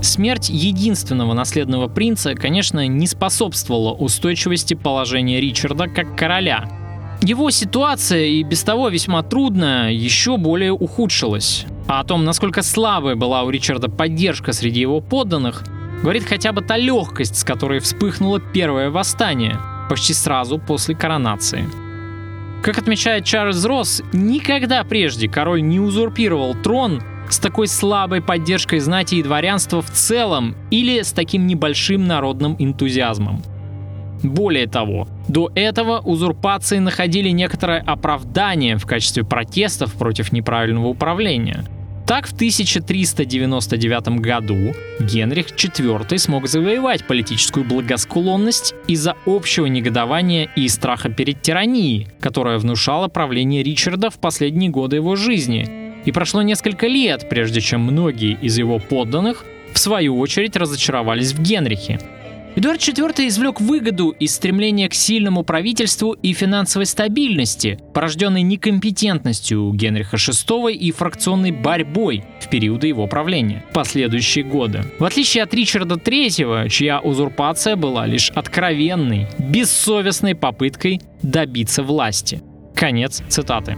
[0.00, 6.70] Смерть единственного наследного принца, конечно, не способствовала устойчивости положения Ричарда как короля.
[7.22, 11.66] Его ситуация и без того весьма трудная еще более ухудшилась.
[11.88, 15.64] А о том, насколько слабой была у Ричарда поддержка среди его подданных,
[16.02, 19.58] говорит хотя бы та легкость, с которой вспыхнуло первое восстание,
[19.90, 21.68] почти сразу после коронации.
[22.66, 27.00] Как отмечает Чарльз Росс, никогда прежде король не узурпировал трон
[27.30, 33.40] с такой слабой поддержкой знати и дворянства в целом или с таким небольшим народным энтузиазмом.
[34.24, 41.62] Более того, до этого узурпации находили некоторое оправдание в качестве протестов против неправильного управления.
[42.06, 51.08] Так, в 1399 году Генрих IV смог завоевать политическую благосклонность из-за общего негодования и страха
[51.08, 56.00] перед тиранией, которая внушала правление Ричарда в последние годы его жизни.
[56.04, 61.42] И прошло несколько лет, прежде чем многие из его подданных, в свою очередь, разочаровались в
[61.42, 61.98] Генрихе.
[62.56, 70.16] Эдуард IV извлек выгоду из стремления к сильному правительству и финансовой стабильности, порожденной некомпетентностью Генриха
[70.16, 74.84] VI и фракционной борьбой в периоды его правления, последующие годы.
[74.98, 82.40] В отличие от Ричарда III, чья узурпация была лишь откровенной, бессовестной попыткой добиться власти.
[82.74, 83.76] Конец цитаты.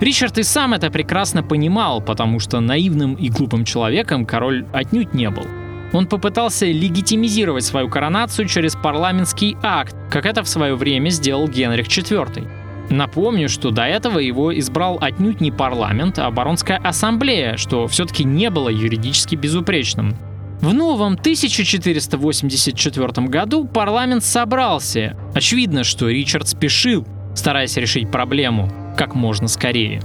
[0.00, 5.28] Ричард и сам это прекрасно понимал, потому что наивным и глупым человеком король отнюдь не
[5.28, 5.63] был.
[5.94, 11.86] Он попытался легитимизировать свою коронацию через парламентский акт, как это в свое время сделал Генрих
[11.86, 12.50] IV.
[12.90, 18.50] Напомню, что до этого его избрал отнюдь не парламент, а баронская ассамблея, что все-таки не
[18.50, 20.16] было юридически безупречным.
[20.60, 25.16] В новом 1484 году парламент собрался.
[25.32, 30.02] Очевидно, что Ричард спешил, стараясь решить проблему как можно скорее.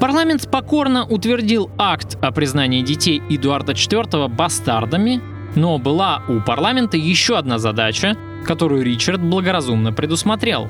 [0.00, 5.20] Парламент покорно утвердил акт о признании детей Эдуарда IV бастардами,
[5.54, 10.68] но была у парламента еще одна задача, которую Ричард благоразумно предусмотрел.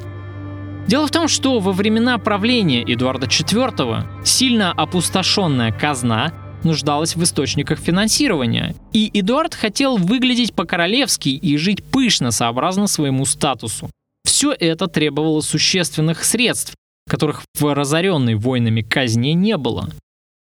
[0.86, 6.32] Дело в том, что во времена правления Эдуарда IV сильно опустошенная казна
[6.62, 13.90] нуждалась в источниках финансирования, и Эдуард хотел выглядеть по-королевски и жить пышно сообразно своему статусу.
[14.24, 16.74] Все это требовало существенных средств,
[17.08, 19.90] которых в разоренной войнами казне не было.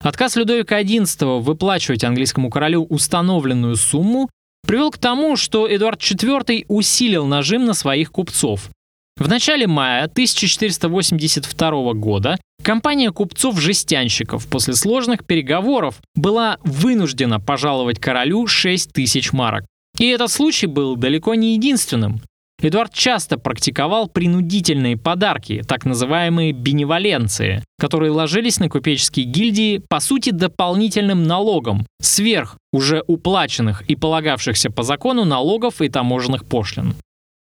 [0.04, 4.30] Отказ Людовика XI выплачивать английскому королю установленную сумму
[4.66, 8.70] привел к тому, что Эдуард IV усилил нажим на своих купцов.
[9.18, 18.92] В начале мая 1482 года компания купцов-жестянщиков после сложных переговоров была вынуждена пожаловать королю 6
[18.92, 19.66] тысяч марок.
[20.00, 22.22] И этот случай был далеко не единственным.
[22.64, 30.30] Эдуард часто практиковал принудительные подарки, так называемые беневоленции, которые ложились на купеческие гильдии по сути
[30.30, 36.94] дополнительным налогом, сверх уже уплаченных и полагавшихся по закону налогов и таможенных пошлин.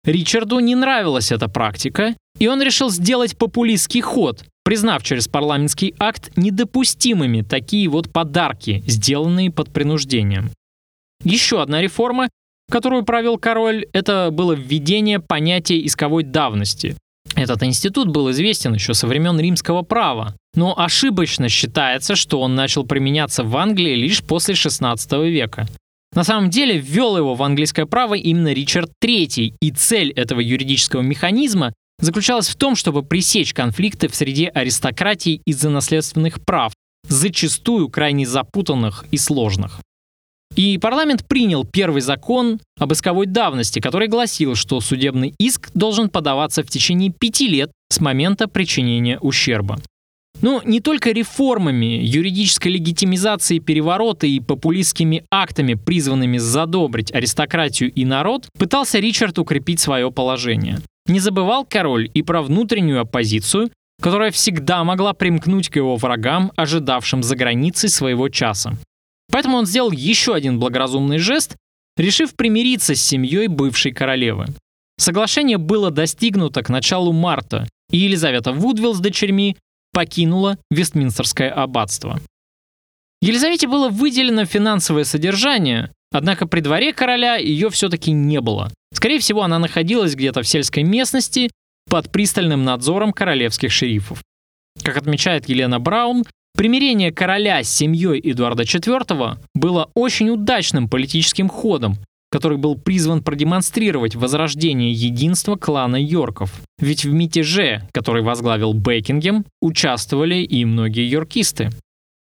[0.03, 6.31] Ричарду не нравилась эта практика, и он решил сделать популистский ход, признав через парламентский акт
[6.35, 10.51] недопустимыми такие вот подарки, сделанные под принуждением.
[11.23, 12.29] Еще одна реформа
[12.69, 16.95] которую провел король, это было введение понятия исковой давности.
[17.36, 22.86] Этот институт был известен еще со времен римского права, но ошибочно считается, что он начал
[22.86, 25.67] применяться в Англии лишь после 16 века.
[26.13, 31.01] На самом деле ввел его в английское право именно Ричард III, и цель этого юридического
[31.01, 36.73] механизма заключалась в том, чтобы пресечь конфликты в среде аристократии из-за наследственных прав,
[37.08, 39.80] зачастую крайне запутанных и сложных.
[40.55, 46.63] И парламент принял первый закон об исковой давности, который гласил, что судебный иск должен подаваться
[46.63, 49.79] в течение пяти лет с момента причинения ущерба.
[50.41, 58.47] Но не только реформами, юридической легитимизацией переворота и популистскими актами, призванными задобрить аристократию и народ,
[58.57, 60.79] пытался Ричард укрепить свое положение.
[61.07, 67.23] Не забывал король и про внутреннюю оппозицию, которая всегда могла примкнуть к его врагам, ожидавшим
[67.23, 68.73] за границей своего часа.
[69.31, 71.55] Поэтому он сделал еще один благоразумный жест,
[71.97, 74.47] решив примириться с семьей бывшей королевы.
[74.97, 79.57] Соглашение было достигнуто к началу марта, и Елизавета Вудвилл с дочерьми
[79.93, 82.19] покинула Вестминстерское аббатство.
[83.21, 88.71] Елизавете было выделено финансовое содержание, однако при дворе короля ее все-таки не было.
[88.93, 91.49] Скорее всего, она находилась где-то в сельской местности
[91.89, 94.21] под пристальным надзором королевских шерифов.
[94.83, 96.23] Как отмечает Елена Браун,
[96.57, 101.97] Примирение короля с семьей Эдуарда IV было очень удачным политическим ходом,
[102.31, 106.60] который был призван продемонстрировать возрождение единства клана Йорков.
[106.79, 111.69] Ведь в мятеже, который возглавил Бекингем, участвовали и многие йоркисты.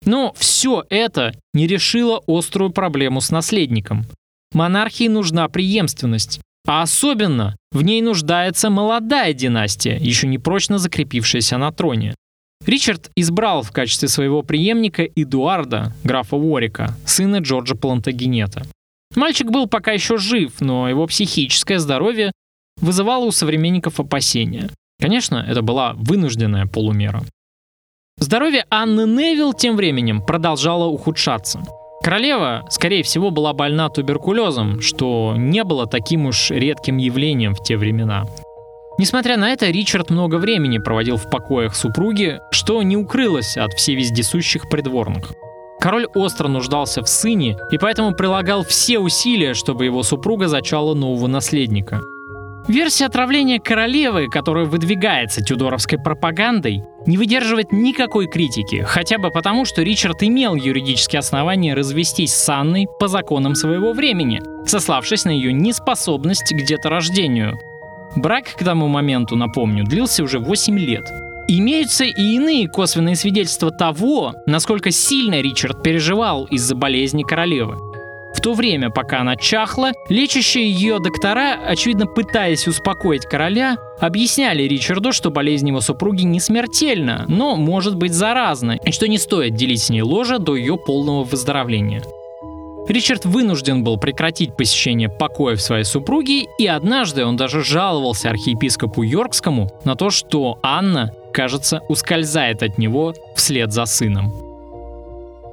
[0.04, 4.04] Но все это не решило острую проблему с наследником.
[4.52, 11.72] Монархии нужна преемственность, а особенно в ней нуждается молодая династия, еще не прочно закрепившаяся на
[11.72, 12.14] троне.
[12.68, 18.62] Ричард избрал в качестве своего преемника Эдуарда, графа Уорика, сына Джорджа Плантагенета.
[19.16, 22.30] Мальчик был пока еще жив, но его психическое здоровье
[22.82, 24.68] вызывало у современников опасения.
[25.00, 27.22] Конечно, это была вынужденная полумера.
[28.18, 31.62] Здоровье Анны Невилл тем временем продолжало ухудшаться.
[32.02, 37.78] Королева, скорее всего, была больна туберкулезом, что не было таким уж редким явлением в те
[37.78, 38.26] времена.
[38.98, 44.68] Несмотря на это, Ричард много времени проводил в покоях супруги, что не укрылось от всевездесущих
[44.68, 45.32] придворных.
[45.80, 51.28] Король остро нуждался в сыне и поэтому прилагал все усилия, чтобы его супруга зачала нового
[51.28, 52.00] наследника.
[52.66, 59.82] Версия отравления королевы, которая выдвигается тюдоровской пропагандой, не выдерживает никакой критики, хотя бы потому, что
[59.82, 66.52] Ричард имел юридические основания развестись с Анной по законам своего времени, сославшись на ее неспособность
[66.52, 67.58] к деторождению.
[68.16, 71.10] Брак к тому моменту, напомню, длился уже 8 лет.
[71.48, 77.76] Имеются и иные косвенные свидетельства того, насколько сильно Ричард переживал из-за болезни королевы.
[78.34, 85.12] В то время, пока она чахла, лечащие ее доктора, очевидно пытаясь успокоить короля, объясняли Ричарду,
[85.12, 89.82] что болезнь его супруги не смертельна, но может быть заразна, и что не стоит делить
[89.82, 92.02] с ней ложе до ее полного выздоровления.
[92.88, 99.70] Ричард вынужден был прекратить посещение покоев своей супруги, и однажды он даже жаловался архиепископу Йоркскому
[99.84, 104.32] на то, что Анна, кажется, ускользает от него вслед за сыном.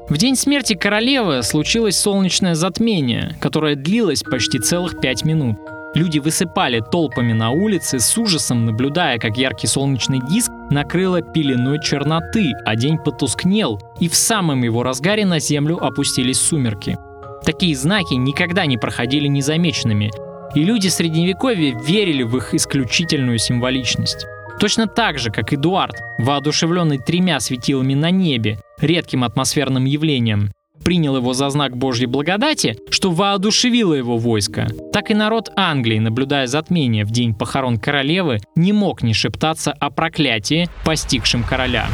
[0.08, 5.58] В день смерти королевы случилось солнечное затмение, которое длилось почти целых пять минут.
[5.94, 12.54] Люди высыпали толпами на улице с ужасом, наблюдая, как яркий солнечный диск накрыло пеленой черноты,
[12.66, 16.98] а день потускнел, и в самом его разгаре на землю опустились сумерки.
[17.46, 20.12] Такие знаки никогда не проходили незамеченными,
[20.56, 24.26] и люди средневековья верили в их исключительную символичность.
[24.60, 30.52] Точно так же, как Эдуард, воодушевленный тремя светилами на небе, редким атмосферным явлением,
[30.84, 36.48] принял его за знак Божьей благодати, что воодушевило его войско, так и народ Англии, наблюдая
[36.48, 41.88] затмение в день похорон королевы, не мог не шептаться о проклятии, постигшем короля.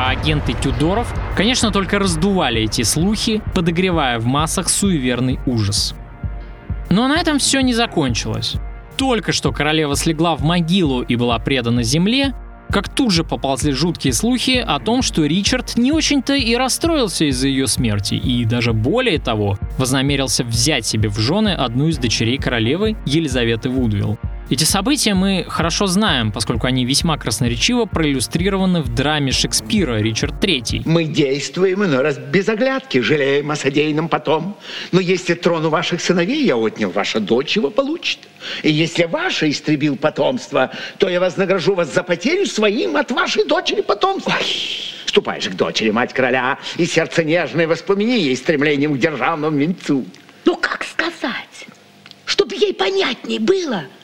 [0.00, 5.94] А агенты Тюдоров, конечно, только раздували эти слухи, подогревая в массах суеверный ужас.
[6.88, 8.54] Но на этом все не закончилось.
[8.96, 12.34] Только что королева слегла в могилу и была предана земле,
[12.70, 17.48] как тут же поползли жуткие слухи о том, что Ричард не очень-то и расстроился из-за
[17.48, 22.96] ее смерти, и даже более того, вознамерился взять себе в жены одну из дочерей королевы
[23.04, 24.18] Елизаветы Вудвилл.
[24.50, 30.82] Эти события мы хорошо знаем, поскольку они весьма красноречиво проиллюстрированы в драме Шекспира «Ричард III».
[30.86, 34.56] Мы действуем иной раз без оглядки, жалеем о содеянном потом.
[34.90, 38.18] Но если трону ваших сыновей я отнял, ваша дочь его получит.
[38.64, 43.82] И если ваша истребил потомство, то я вознагражу вас за потерю своим от вашей дочери
[43.82, 44.34] потомства.
[44.36, 44.46] Ой.
[45.06, 50.04] Ступай же к дочери, мать короля, и сердце нежное воспомини ей стремлением к державному венцу.
[50.44, 51.68] Ну как сказать,
[52.24, 53.84] чтобы ей понятней было–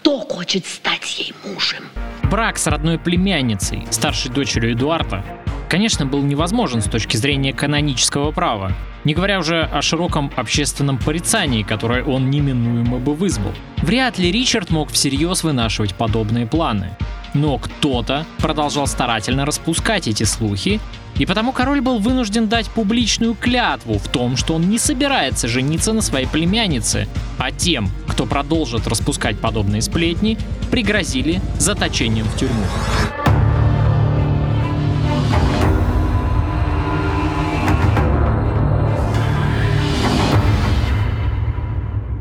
[0.00, 1.84] кто хочет стать ей мужем?
[2.30, 5.22] Брак с родной племянницей, старшей дочерью Эдуарда,
[5.68, 8.72] конечно, был невозможен с точки зрения канонического права,
[9.04, 13.52] не говоря уже о широком общественном порицании, которое он неминуемо бы вызвал.
[13.78, 16.96] Вряд ли Ричард мог всерьез вынашивать подобные планы.
[17.34, 20.80] Но кто-то продолжал старательно распускать эти слухи,
[21.18, 25.92] и потому король был вынужден дать публичную клятву в том, что он не собирается жениться
[25.92, 27.08] на своей племяннице,
[27.38, 30.38] а тем, кто продолжит распускать подобные сплетни,
[30.70, 32.64] пригрозили заточением в тюрьму.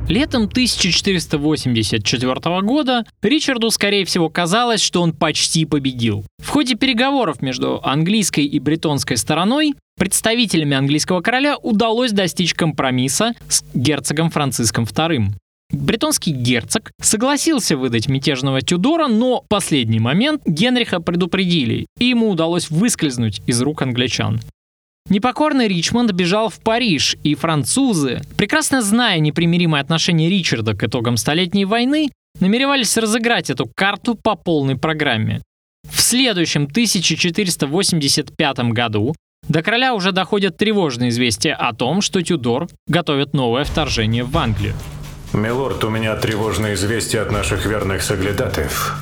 [0.09, 6.25] Летом 1484 года Ричарду, скорее всего, казалось, что он почти победил.
[6.39, 13.63] В ходе переговоров между английской и бретонской стороной представителями английского короля удалось достичь компромисса с
[13.75, 15.27] герцогом Франциском II.
[15.71, 22.71] Бретонский герцог согласился выдать мятежного Тюдора, но в последний момент Генриха предупредили, и ему удалось
[22.71, 24.39] выскользнуть из рук англичан.
[25.09, 31.65] Непокорный Ричмонд бежал в Париж, и французы, прекрасно зная непримиримое отношение Ричарда к итогам Столетней
[31.65, 35.41] войны, намеревались разыграть эту карту по полной программе.
[35.89, 39.15] В следующем 1485 году
[39.47, 44.75] до короля уже доходят тревожные известия о том, что Тюдор готовит новое вторжение в Англию.
[45.33, 48.95] Милорд, у меня тревожные известия от наших верных соглядатаев.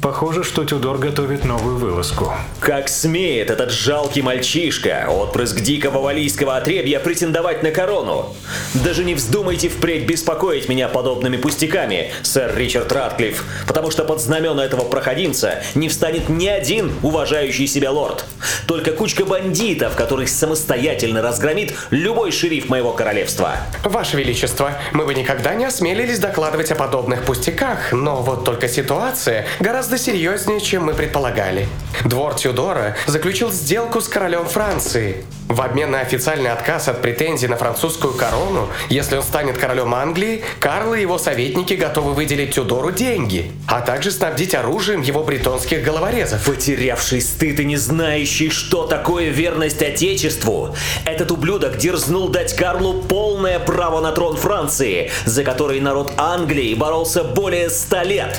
[0.00, 2.32] Похоже, что Тюдор готовит новую вылазку.
[2.60, 8.32] Как смеет этот жалкий мальчишка, отпрыск дикого валийского отребья, претендовать на корону?
[8.74, 14.64] Даже не вздумайте впредь беспокоить меня подобными пустяками, сэр Ричард Ратклифф, потому что под знамена
[14.64, 18.24] этого проходимца не встанет ни один уважающий себя лорд.
[18.68, 23.56] Только кучка бандитов, которых самостоятельно разгромит любой шериф моего королевства.
[23.82, 29.46] Ваше Величество, мы бы никогда не осмелились докладывать о подобных пустяках, но вот только ситуация
[29.58, 31.66] гораздо серьезнее, чем мы предполагали.
[32.04, 35.24] Двор Тюдора заключил сделку с королем Франции.
[35.48, 40.42] В обмен на официальный отказ от претензий на французскую корону, если он станет королем Англии,
[40.60, 46.44] Карл и его советники готовы выделить Тюдору деньги, а также снабдить оружием его бретонских головорезов.
[46.44, 50.76] Потерявший стыд и не знающий, что такое верность Отечеству,
[51.06, 57.24] этот ублюдок дерзнул дать Карлу полное право на трон Франции, за который народ Англии боролся
[57.24, 58.38] более ста лет.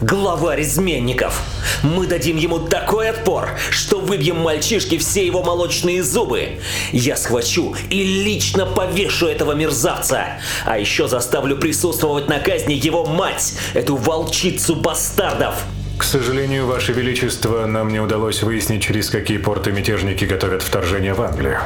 [0.00, 1.40] Главарь изменников.
[1.84, 6.47] Мы дадим ему такой отпор, что выбьем мальчишке все его молочные зубы.
[6.92, 10.40] Я схвачу и лично повешу этого мерзавца.
[10.64, 15.54] А еще заставлю присутствовать на казни его мать, эту волчицу бастардов.
[15.98, 21.20] К сожалению, Ваше Величество, нам не удалось выяснить, через какие порты мятежники готовят вторжение в
[21.20, 21.58] Англию.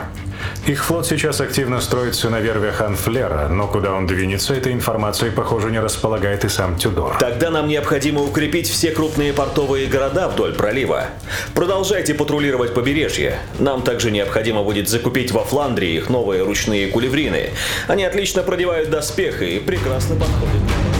[0.66, 5.70] Их флот сейчас активно строится на вервях Анфлера, но куда он двинется, этой информацией, похоже,
[5.70, 7.16] не располагает и сам Тюдор.
[7.18, 11.06] Тогда нам необходимо укрепить все крупные портовые города вдоль пролива.
[11.54, 13.38] Продолжайте патрулировать побережье.
[13.58, 17.50] Нам также необходимо будет закупить во Фландрии их новые ручные кулеврины.
[17.88, 20.91] Они отлично продевают доспехи и прекрасно подходят.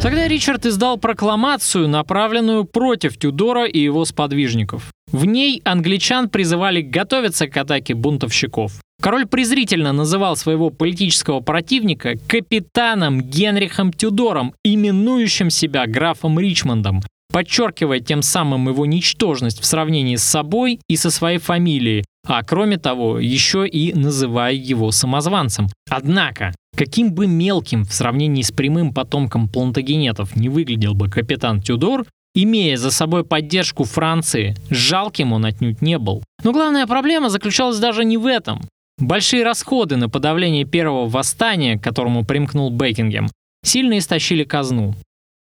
[0.00, 4.92] Тогда Ричард издал прокламацию, направленную против Тюдора и его сподвижников.
[5.10, 8.74] В ней англичан призывали готовиться к атаке бунтовщиков.
[9.02, 18.22] Король презрительно называл своего политического противника капитаном Генрихом Тюдором, именующим себя графом Ричмондом, подчеркивая тем
[18.22, 23.66] самым его ничтожность в сравнении с собой и со своей фамилией, а кроме того, еще
[23.66, 25.68] и называя его самозванцем.
[25.90, 32.06] Однако, каким бы мелким в сравнении с прямым потомком плантагенетов не выглядел бы капитан Тюдор,
[32.36, 36.22] имея за собой поддержку Франции, жалким он отнюдь не был.
[36.44, 38.60] Но главная проблема заключалась даже не в этом.
[38.98, 43.28] Большие расходы на подавление первого восстания, к которому примкнул Бекингем,
[43.64, 44.94] сильно истощили казну.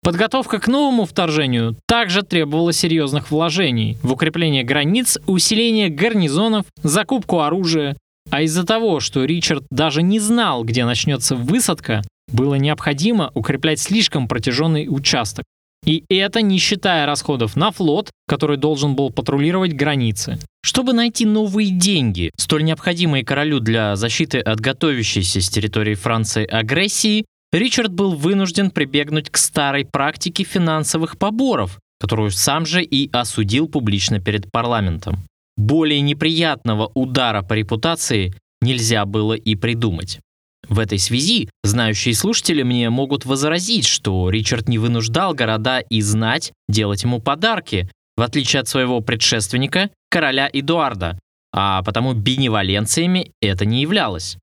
[0.04, 7.96] Подготовка к новому вторжению также требовала серьезных вложений в укрепление границ, усиление гарнизонов, закупку оружия.
[8.34, 14.28] А из-за того, что Ричард даже не знал, где начнется высадка, было необходимо укреплять слишком
[14.28, 15.46] протяженный участок.
[15.86, 20.40] И это не считая расходов на флот, который должен был патрулировать границы.
[20.64, 27.26] Чтобы найти новые деньги, столь необходимые королю для защиты от готовящейся с территории Франции агрессии,
[27.52, 34.20] Ричард был вынужден прибегнуть к старой практике финансовых поборов, которую сам же и осудил публично
[34.20, 35.20] перед парламентом.
[35.58, 40.20] Более неприятного удара по репутации нельзя было и придумать.
[40.68, 46.54] В этой связи знающие слушатели мне могут возразить, что Ричард не вынуждал города и знать
[46.70, 51.20] делать ему подарки, в отличие от своего предшественника, короля Эдуарда,
[51.52, 54.38] а потому беневоленциями это не являлось.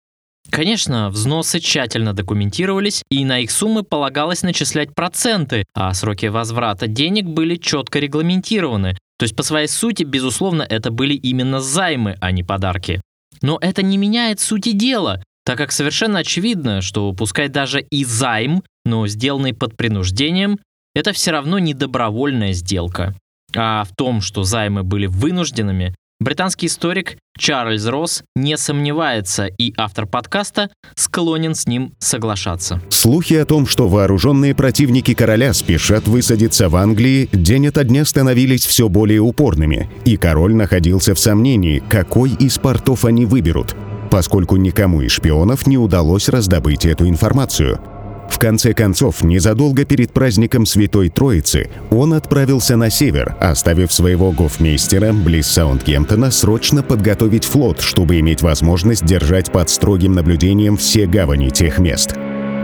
[0.51, 7.27] Конечно, взносы тщательно документировались, и на их суммы полагалось начислять проценты, а сроки возврата денег
[7.27, 8.97] были четко регламентированы.
[9.19, 13.01] То есть по своей сути, безусловно, это были именно займы, а не подарки.
[13.43, 18.63] Но это не меняет сути дела, так как совершенно очевидно, что пускай даже и займ,
[18.85, 20.59] но сделанный под принуждением,
[20.95, 23.15] это все равно не добровольная сделка.
[23.55, 30.05] А в том, что займы были вынужденными, Британский историк Чарльз Росс не сомневается, и автор
[30.05, 32.83] подкаста склонен с ним соглашаться.
[32.91, 38.67] Слухи о том, что вооруженные противники короля спешат высадиться в Англии, день ото дня становились
[38.67, 43.75] все более упорными, и король находился в сомнении, какой из портов они выберут,
[44.11, 47.81] поскольку никому из шпионов не удалось раздобыть эту информацию–
[48.31, 55.13] в конце концов, незадолго перед праздником Святой Троицы он отправился на север, оставив своего гофмейстера
[55.13, 61.79] близ Саундгемптона срочно подготовить флот, чтобы иметь возможность держать под строгим наблюдением все гавани тех
[61.79, 62.15] мест.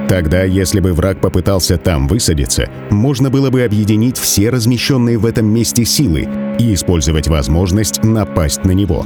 [0.09, 5.47] Тогда, если бы враг попытался там высадиться, можно было бы объединить все размещенные в этом
[5.47, 6.29] месте силы
[6.61, 9.05] и использовать возможность напасть на него.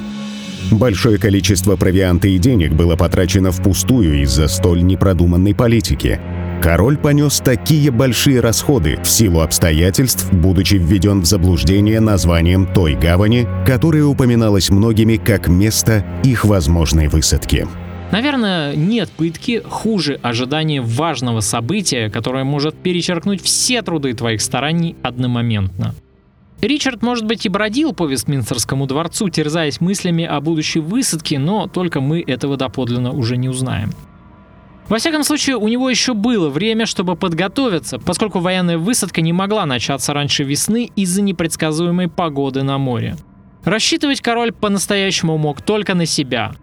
[0.71, 6.21] Большое количество провианта и денег было потрачено впустую из-за столь непродуманной политики.
[6.61, 13.49] Король понес такие большие расходы в силу обстоятельств, будучи введен в заблуждение названием той гавани,
[13.67, 17.67] которая упоминалась многими как место их возможной высадки.
[18.13, 25.95] Наверное, нет пытки хуже ожидания важного события, которое может перечеркнуть все труды твоих стараний одномоментно.
[26.61, 32.03] Ричард, может быть, и бродил по Вестминстерскому дворцу, терзаясь мыслями о будущей высадке, но только
[32.03, 33.93] мы этого доподлинно уже не узнаем.
[34.91, 39.65] Во всяком случае, у него еще было время, чтобы подготовиться, поскольку военная высадка не могла
[39.65, 43.17] начаться раньше весны из-за непредсказуемой погоды на море.
[43.63, 46.55] Рассчитывать король по-настоящему мог только на себя.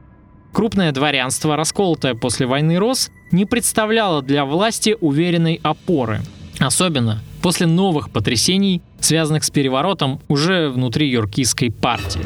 [0.52, 6.20] Крупное дворянство, расколотое после войны Рос, не представляло для власти уверенной опоры.
[6.60, 12.26] Особенно после новых потрясений, связанных с переворотом уже внутри йоркийской партии.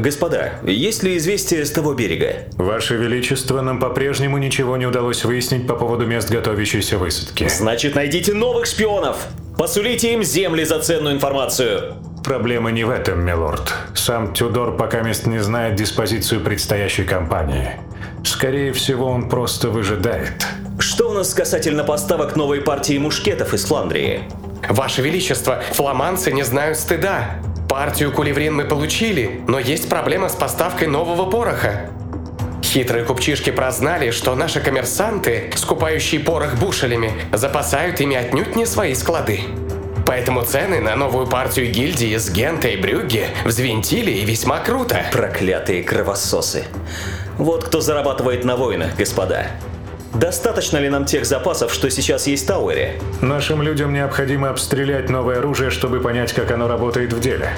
[0.00, 2.46] Господа, есть ли известия с того берега?
[2.56, 7.46] Ваше Величество, нам по-прежнему ничего не удалось выяснить по поводу мест готовящейся высадки.
[7.48, 9.26] Значит, найдите новых шпионов!
[9.58, 11.96] Посулите им земли за ценную информацию!
[12.24, 13.74] Проблема не в этом, милорд.
[13.94, 17.72] Сам Тюдор пока мест не знает диспозицию предстоящей кампании.
[18.24, 20.46] Скорее всего, он просто выжидает.
[20.78, 24.22] Что у нас касательно поставок новой партии мушкетов из Фландрии?
[24.68, 27.40] Ваше Величество, фламандцы не знают стыда.
[27.70, 31.88] Партию кулеврин мы получили, но есть проблема с поставкой нового пороха.
[32.64, 39.42] Хитрые купчишки прознали, что наши коммерсанты, скупающие порох бушелями, запасают ими отнюдь не свои склады.
[40.04, 45.04] Поэтому цены на новую партию гильдии с Гента и Брюгге взвинтили и весьма круто.
[45.12, 46.64] Проклятые кровососы.
[47.38, 49.46] Вот кто зарабатывает на войнах, господа.
[50.14, 53.00] Достаточно ли нам тех запасов, что сейчас есть в Тауэре?
[53.20, 57.50] Нашим людям необходимо обстрелять новое оружие, чтобы понять, как оно работает в деле.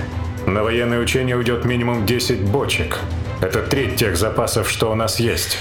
[0.47, 2.99] На военное учение уйдет минимум 10 бочек.
[3.41, 5.57] Это треть тех запасов, что у нас есть.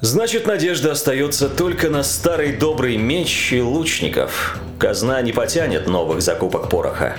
[0.00, 4.56] Значит, надежда остается только на старый добрый меч и лучников.
[4.78, 7.16] Казна не потянет новых закупок пороха.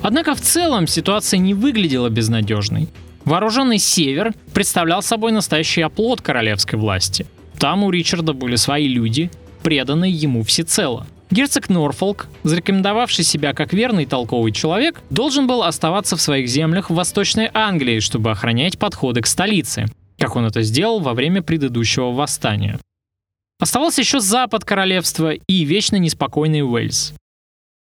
[0.00, 2.88] Однако в целом ситуация не выглядела безнадежной.
[3.26, 7.26] Вооруженный север представлял собой настоящий оплот королевской власти–
[7.60, 9.30] там у Ричарда были свои люди,
[9.62, 11.06] преданные ему всецело.
[11.30, 16.94] Герцог Норфолк, зарекомендовавший себя как верный толковый человек, должен был оставаться в своих землях в
[16.94, 19.84] Восточной Англии, чтобы охранять подходы к столице,
[20.18, 22.78] как он это сделал во время предыдущего восстания.
[23.60, 27.12] Оставался еще запад королевства и вечно неспокойный Уэльс.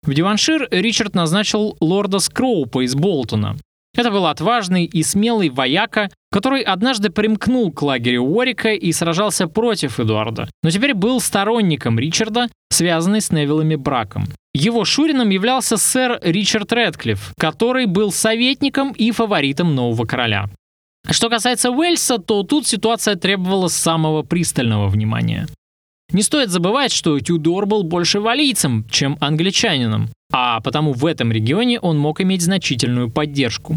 [0.04, 3.56] В Диваншир Ричард назначил лорда Скроупа из Болтона,
[3.96, 9.98] это был отважный и смелый вояка, который однажды примкнул к лагерю Уорика и сражался против
[9.98, 14.24] Эдуарда, но теперь был сторонником Ричарда, связанный с Невиллами браком.
[14.54, 20.46] Его шурином являлся сэр Ричард Рэдклифф, который был советником и фаворитом нового короля.
[21.10, 25.46] Что касается Уэльса, то тут ситуация требовала самого пристального внимания.
[26.12, 31.80] Не стоит забывать, что Тюдор был больше валийцем, чем англичанином, а потому в этом регионе
[31.80, 33.76] он мог иметь значительную поддержку.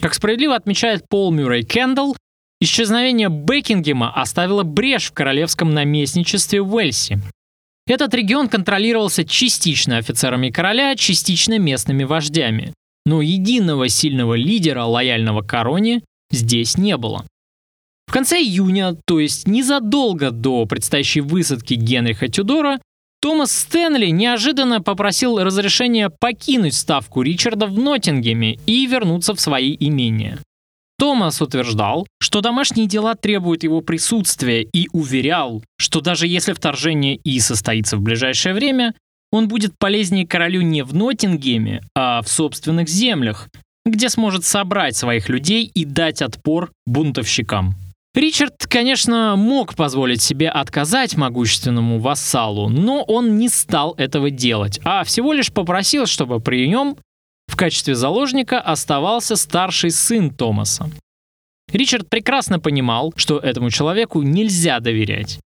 [0.00, 2.16] Как справедливо отмечает Пол Мюррей Кендалл,
[2.60, 7.20] исчезновение Бекингема оставило брешь в королевском наместничестве в Уэльсе.
[7.86, 12.72] Этот регион контролировался частично офицерами короля, частично местными вождями.
[13.04, 17.24] Но единого сильного лидера, лояльного короне, здесь не было.
[18.10, 22.80] В конце июня, то есть незадолго до предстоящей высадки Генриха Тюдора,
[23.22, 30.40] Томас Стэнли неожиданно попросил разрешения покинуть ставку Ричарда в Ноттингеме и вернуться в свои имения.
[30.98, 37.38] Томас утверждал, что домашние дела требуют его присутствия и уверял, что даже если вторжение и
[37.38, 38.92] состоится в ближайшее время,
[39.30, 43.48] он будет полезнее королю не в Ноттингеме, а в собственных землях,
[43.86, 47.76] где сможет собрать своих людей и дать отпор бунтовщикам.
[48.12, 55.04] Ричард, конечно, мог позволить себе отказать могущественному вассалу, но он не стал этого делать, а
[55.04, 56.96] всего лишь попросил, чтобы при нем
[57.46, 60.90] в качестве заложника оставался старший сын Томаса.
[61.72, 65.38] Ричард прекрасно понимал, что этому человеку нельзя доверять.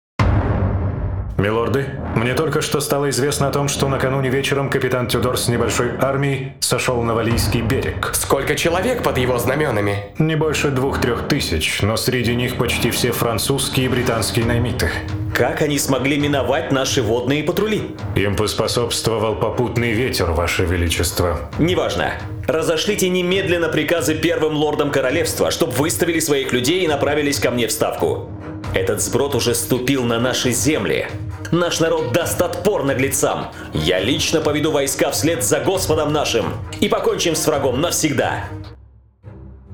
[1.37, 5.91] Милорды, мне только что стало известно о том, что накануне вечером капитан Тюдор с небольшой
[6.01, 8.11] армией сошел на Валийский берег.
[8.15, 10.05] Сколько человек под его знаменами?
[10.19, 14.91] Не больше двух-трех тысяч, но среди них почти все французские и британские наймиты.
[15.35, 17.97] Как они смогли миновать наши водные патрули?
[18.15, 21.51] Им поспособствовал попутный ветер, Ваше Величество.
[21.59, 22.13] Неважно.
[22.47, 27.73] Разошлите немедленно приказы первым лордам королевства, чтобы выставили своих людей и направились ко мне в
[27.73, 28.29] ставку.
[28.75, 31.07] Этот сброд уже ступил на наши земли.
[31.53, 33.53] Наш народ даст отпор наглецам.
[33.73, 36.47] Я лично поведу войска вслед за Господом нашим
[36.81, 38.47] и покончим с врагом навсегда.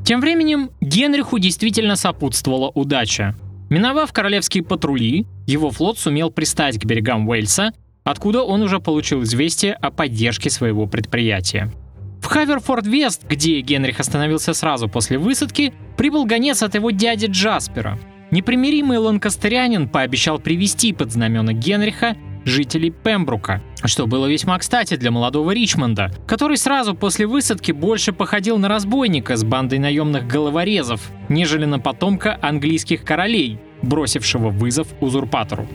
[0.05, 3.35] Тем временем Генриху действительно сопутствовала удача.
[3.71, 7.73] Миновав королевские патрули, его флот сумел пристать к берегам Уэльса,
[8.05, 11.73] откуда он уже получил известие о поддержке своего предприятия.
[12.21, 17.99] В Хаверфорд-Вест, где Генрих остановился сразу после высадки, прибыл гонец от его дяди Джаспера.
[18.31, 25.51] Непримиримый ланкастерянин пообещал привести под знамена Генриха жителей Пембрука, что было весьма кстати для молодого
[25.51, 31.79] Ричмонда, который сразу после высадки больше походил на разбойника с бандой наемных головорезов, нежели на
[31.79, 35.67] потомка английских королей, бросившего вызов узурпатору.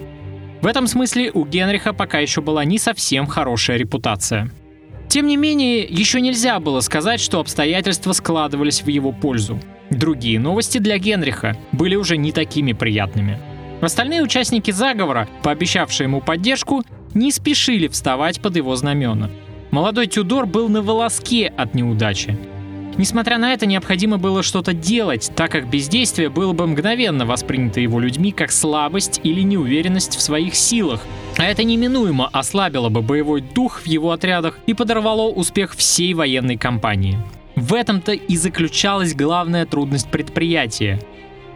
[0.61, 4.49] В этом смысле у Генриха пока еще была не совсем хорошая репутация.
[5.07, 9.59] Тем не менее, еще нельзя было сказать, что обстоятельства складывались в его пользу.
[9.89, 13.39] Другие новости для Генриха были уже не такими приятными.
[13.81, 16.83] Остальные участники заговора, пообещавшие ему поддержку,
[17.13, 19.29] не спешили вставать под его знамена.
[19.71, 22.37] Молодой Тюдор был на волоске от неудачи.
[22.97, 27.99] Несмотря на это, необходимо было что-то делать, так как бездействие было бы мгновенно воспринято его
[27.99, 31.01] людьми как слабость или неуверенность в своих силах,
[31.37, 36.57] а это неминуемо ослабило бы боевой дух в его отрядах и подорвало успех всей военной
[36.57, 37.19] кампании.
[37.55, 41.01] В этом-то и заключалась главная трудность предприятия.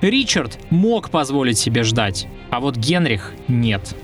[0.02, 3.96] Ричард мог позволить себе ждать, а вот Генрих нет.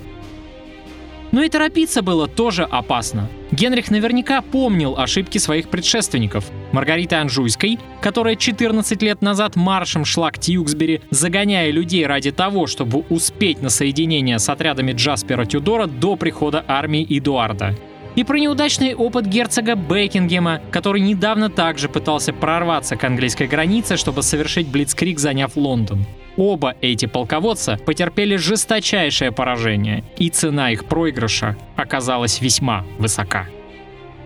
[1.36, 3.28] Но и торопиться было тоже опасно.
[3.52, 6.46] Генрих наверняка помнил ошибки своих предшественников.
[6.72, 13.04] Маргариты Анжуйской, которая 14 лет назад маршем шла к Тьюксбери, загоняя людей ради того, чтобы
[13.10, 17.76] успеть на соединение с отрядами Джаспера Тюдора до прихода армии Эдуарда.
[18.16, 24.24] И про неудачный опыт герцога Бекингема, который недавно также пытался прорваться к английской границе, чтобы
[24.24, 26.06] совершить блицкрик, заняв Лондон.
[26.38, 33.48] Оба эти полководца потерпели жесточайшее поражение, и цена их проигрыша оказалась весьма высока.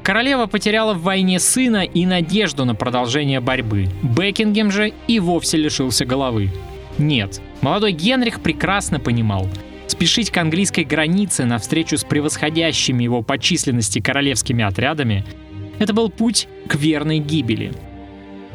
[0.02, 3.88] Королева потеряла в войне сына и надежду на продолжение борьбы.
[4.02, 6.50] Бекингем же и вовсе лишился головы.
[6.98, 9.48] Нет, молодой Генрих прекрасно понимал,
[9.88, 15.24] спешить к английской границе навстречу с превосходящими его по численности королевскими отрядами—
[15.80, 17.72] это был путь к верной гибели.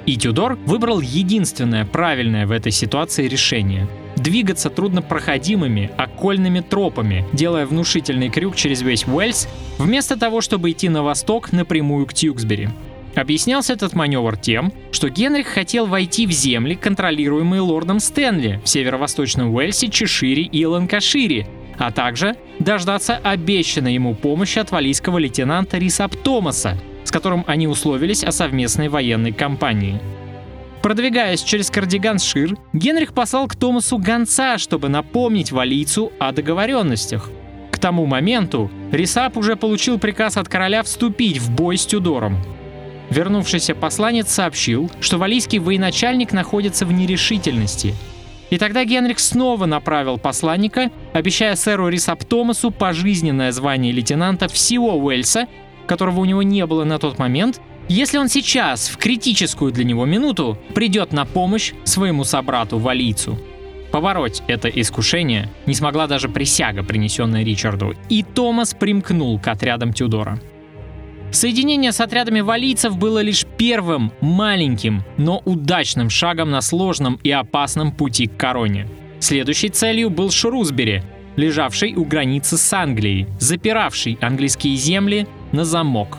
[0.07, 8.29] И Тюдор выбрал единственное правильное в этой ситуации решение— двигаться труднопроходимыми окольными тропами, делая внушительный
[8.29, 9.49] крюк через весь Уэльс,
[9.79, 12.69] вместо того, чтобы идти на восток напрямую к Тьюксбери.
[13.15, 19.55] Объяснялся этот маневр тем, что Генрих хотел войти в земли, контролируемые лордом Стэнли в северо-восточном
[19.55, 21.47] Уэльсе, Чешире и Ланкашире,
[21.79, 28.25] а также дождаться обещанной ему помощи от валийского лейтенанта Рисап Томаса, с которым они условились
[28.25, 30.01] о совместной военной кампании.
[30.83, 37.31] Продвигаясь через Кардиган-Шир, Генрих послал к Томасу гонца, чтобы напомнить валийцу о договоренностях.
[37.71, 42.37] К тому моменту Рисап уже получил приказ от короля вступить в бой с Тюдором.
[43.11, 47.95] Вернувшийся посланец сообщил, что валийский военачальник находится в нерешительности.
[48.51, 55.47] И тогда Генрих снова направил посланника, обещая сэру Рисап Томасу пожизненное звание лейтенанта всего Уэльса,
[55.87, 60.07] которого у него не было на тот момент, если он сейчас, в критическую для него
[60.07, 63.39] минуту, придет на помощь своему собрату-валийцу.
[63.93, 70.41] Побороть это искушение не смогла даже присяга, принесенная Ричарду, и Томас примкнул к отрядам Тюдора.
[71.31, 77.93] Соединение с отрядами валийцев было лишь первым, маленьким, но удачным шагом на сложном и опасном
[77.93, 78.89] пути к короне.
[79.19, 81.03] Следующей целью был Шрусбери,
[81.37, 86.19] лежавший у границы с Англией, запиравший английские земли на замок.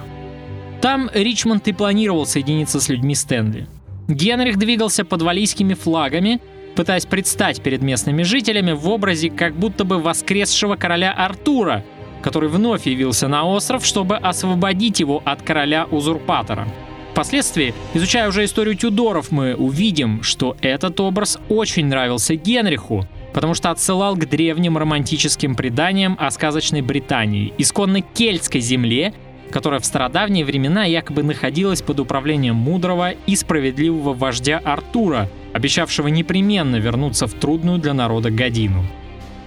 [0.81, 3.67] Там Ричмонд и планировал соединиться с людьми Стэнли.
[4.07, 6.41] Генрих двигался под валийскими флагами,
[6.75, 11.83] пытаясь предстать перед местными жителями в образе как будто бы воскресшего короля Артура–
[12.25, 16.67] который вновь явился на остров, чтобы освободить его от короля-узурпатора.
[17.11, 23.69] Впоследствии, изучая уже историю Тюдоров, мы увидим, что этот образ очень нравился Генриху, потому что
[23.69, 29.13] отсылал к древним романтическим преданиям о сказочной Британии, исконно кельтской земле,
[29.51, 36.77] которая в стародавние времена якобы находилась под управлением мудрого и справедливого вождя Артура, обещавшего непременно
[36.77, 38.85] вернуться в трудную для народа годину.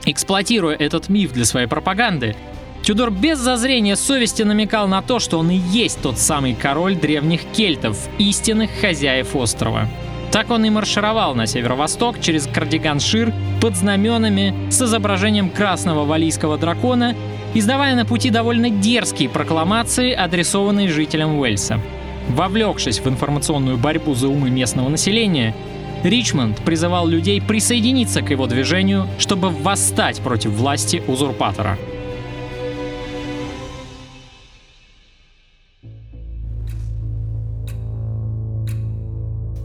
[0.07, 2.35] Эксплуатируя этот миф для своей пропаганды,
[2.83, 7.43] Тюдор без зазрения совести намекал на то, что он и есть тот самый король древних
[7.53, 9.89] кельтов, истинных хозяев острова.
[10.31, 17.15] Так он и маршировал на северо-восток через Кардиган-Шир под знаменами с изображением красного валийского дракона,
[17.55, 21.81] издавая на пути довольно дерзкие прокламации, адресованные жителям Уэльса.
[22.29, 25.55] Вовлекшись в информационную борьбу за умы местного населения,
[26.05, 31.79] Ричмонд призывал людей присоединиться к его движению, чтобы восстать против власти узурпатора.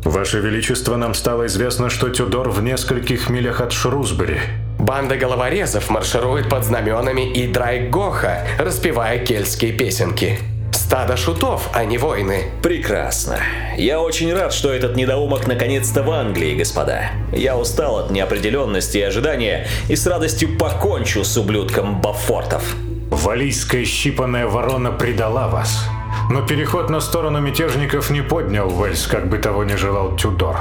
[0.04, 4.40] Ваше Величество, нам стало известно, что Тюдор в нескольких милях от Шрусбери.
[4.84, 10.40] Банда головорезов марширует под знаменами и Драйгоха, распевая кельтские песенки.
[10.74, 12.48] стадо шутов, а не воины.
[12.62, 13.38] Прекрасно.
[13.78, 17.12] Я очень рад, что этот недоумок наконец-то в Англии, господа.
[17.32, 22.76] Я устал от неопределенности и ожидания и с радостью покончу с ублюдком Баффортов.
[23.10, 25.86] Валийская щипанная ворона предала вас.
[26.30, 30.60] Но переход на сторону мятежников не поднял Уэльс, как бы того не желал Тюдор.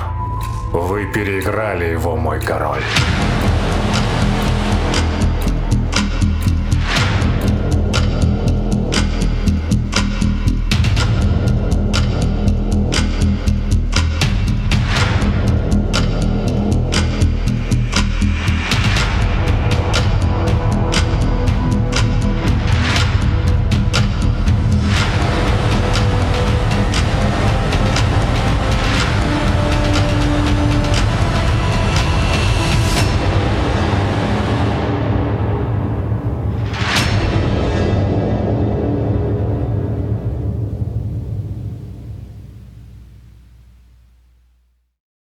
[0.72, 2.84] Вы переиграли его, мой король.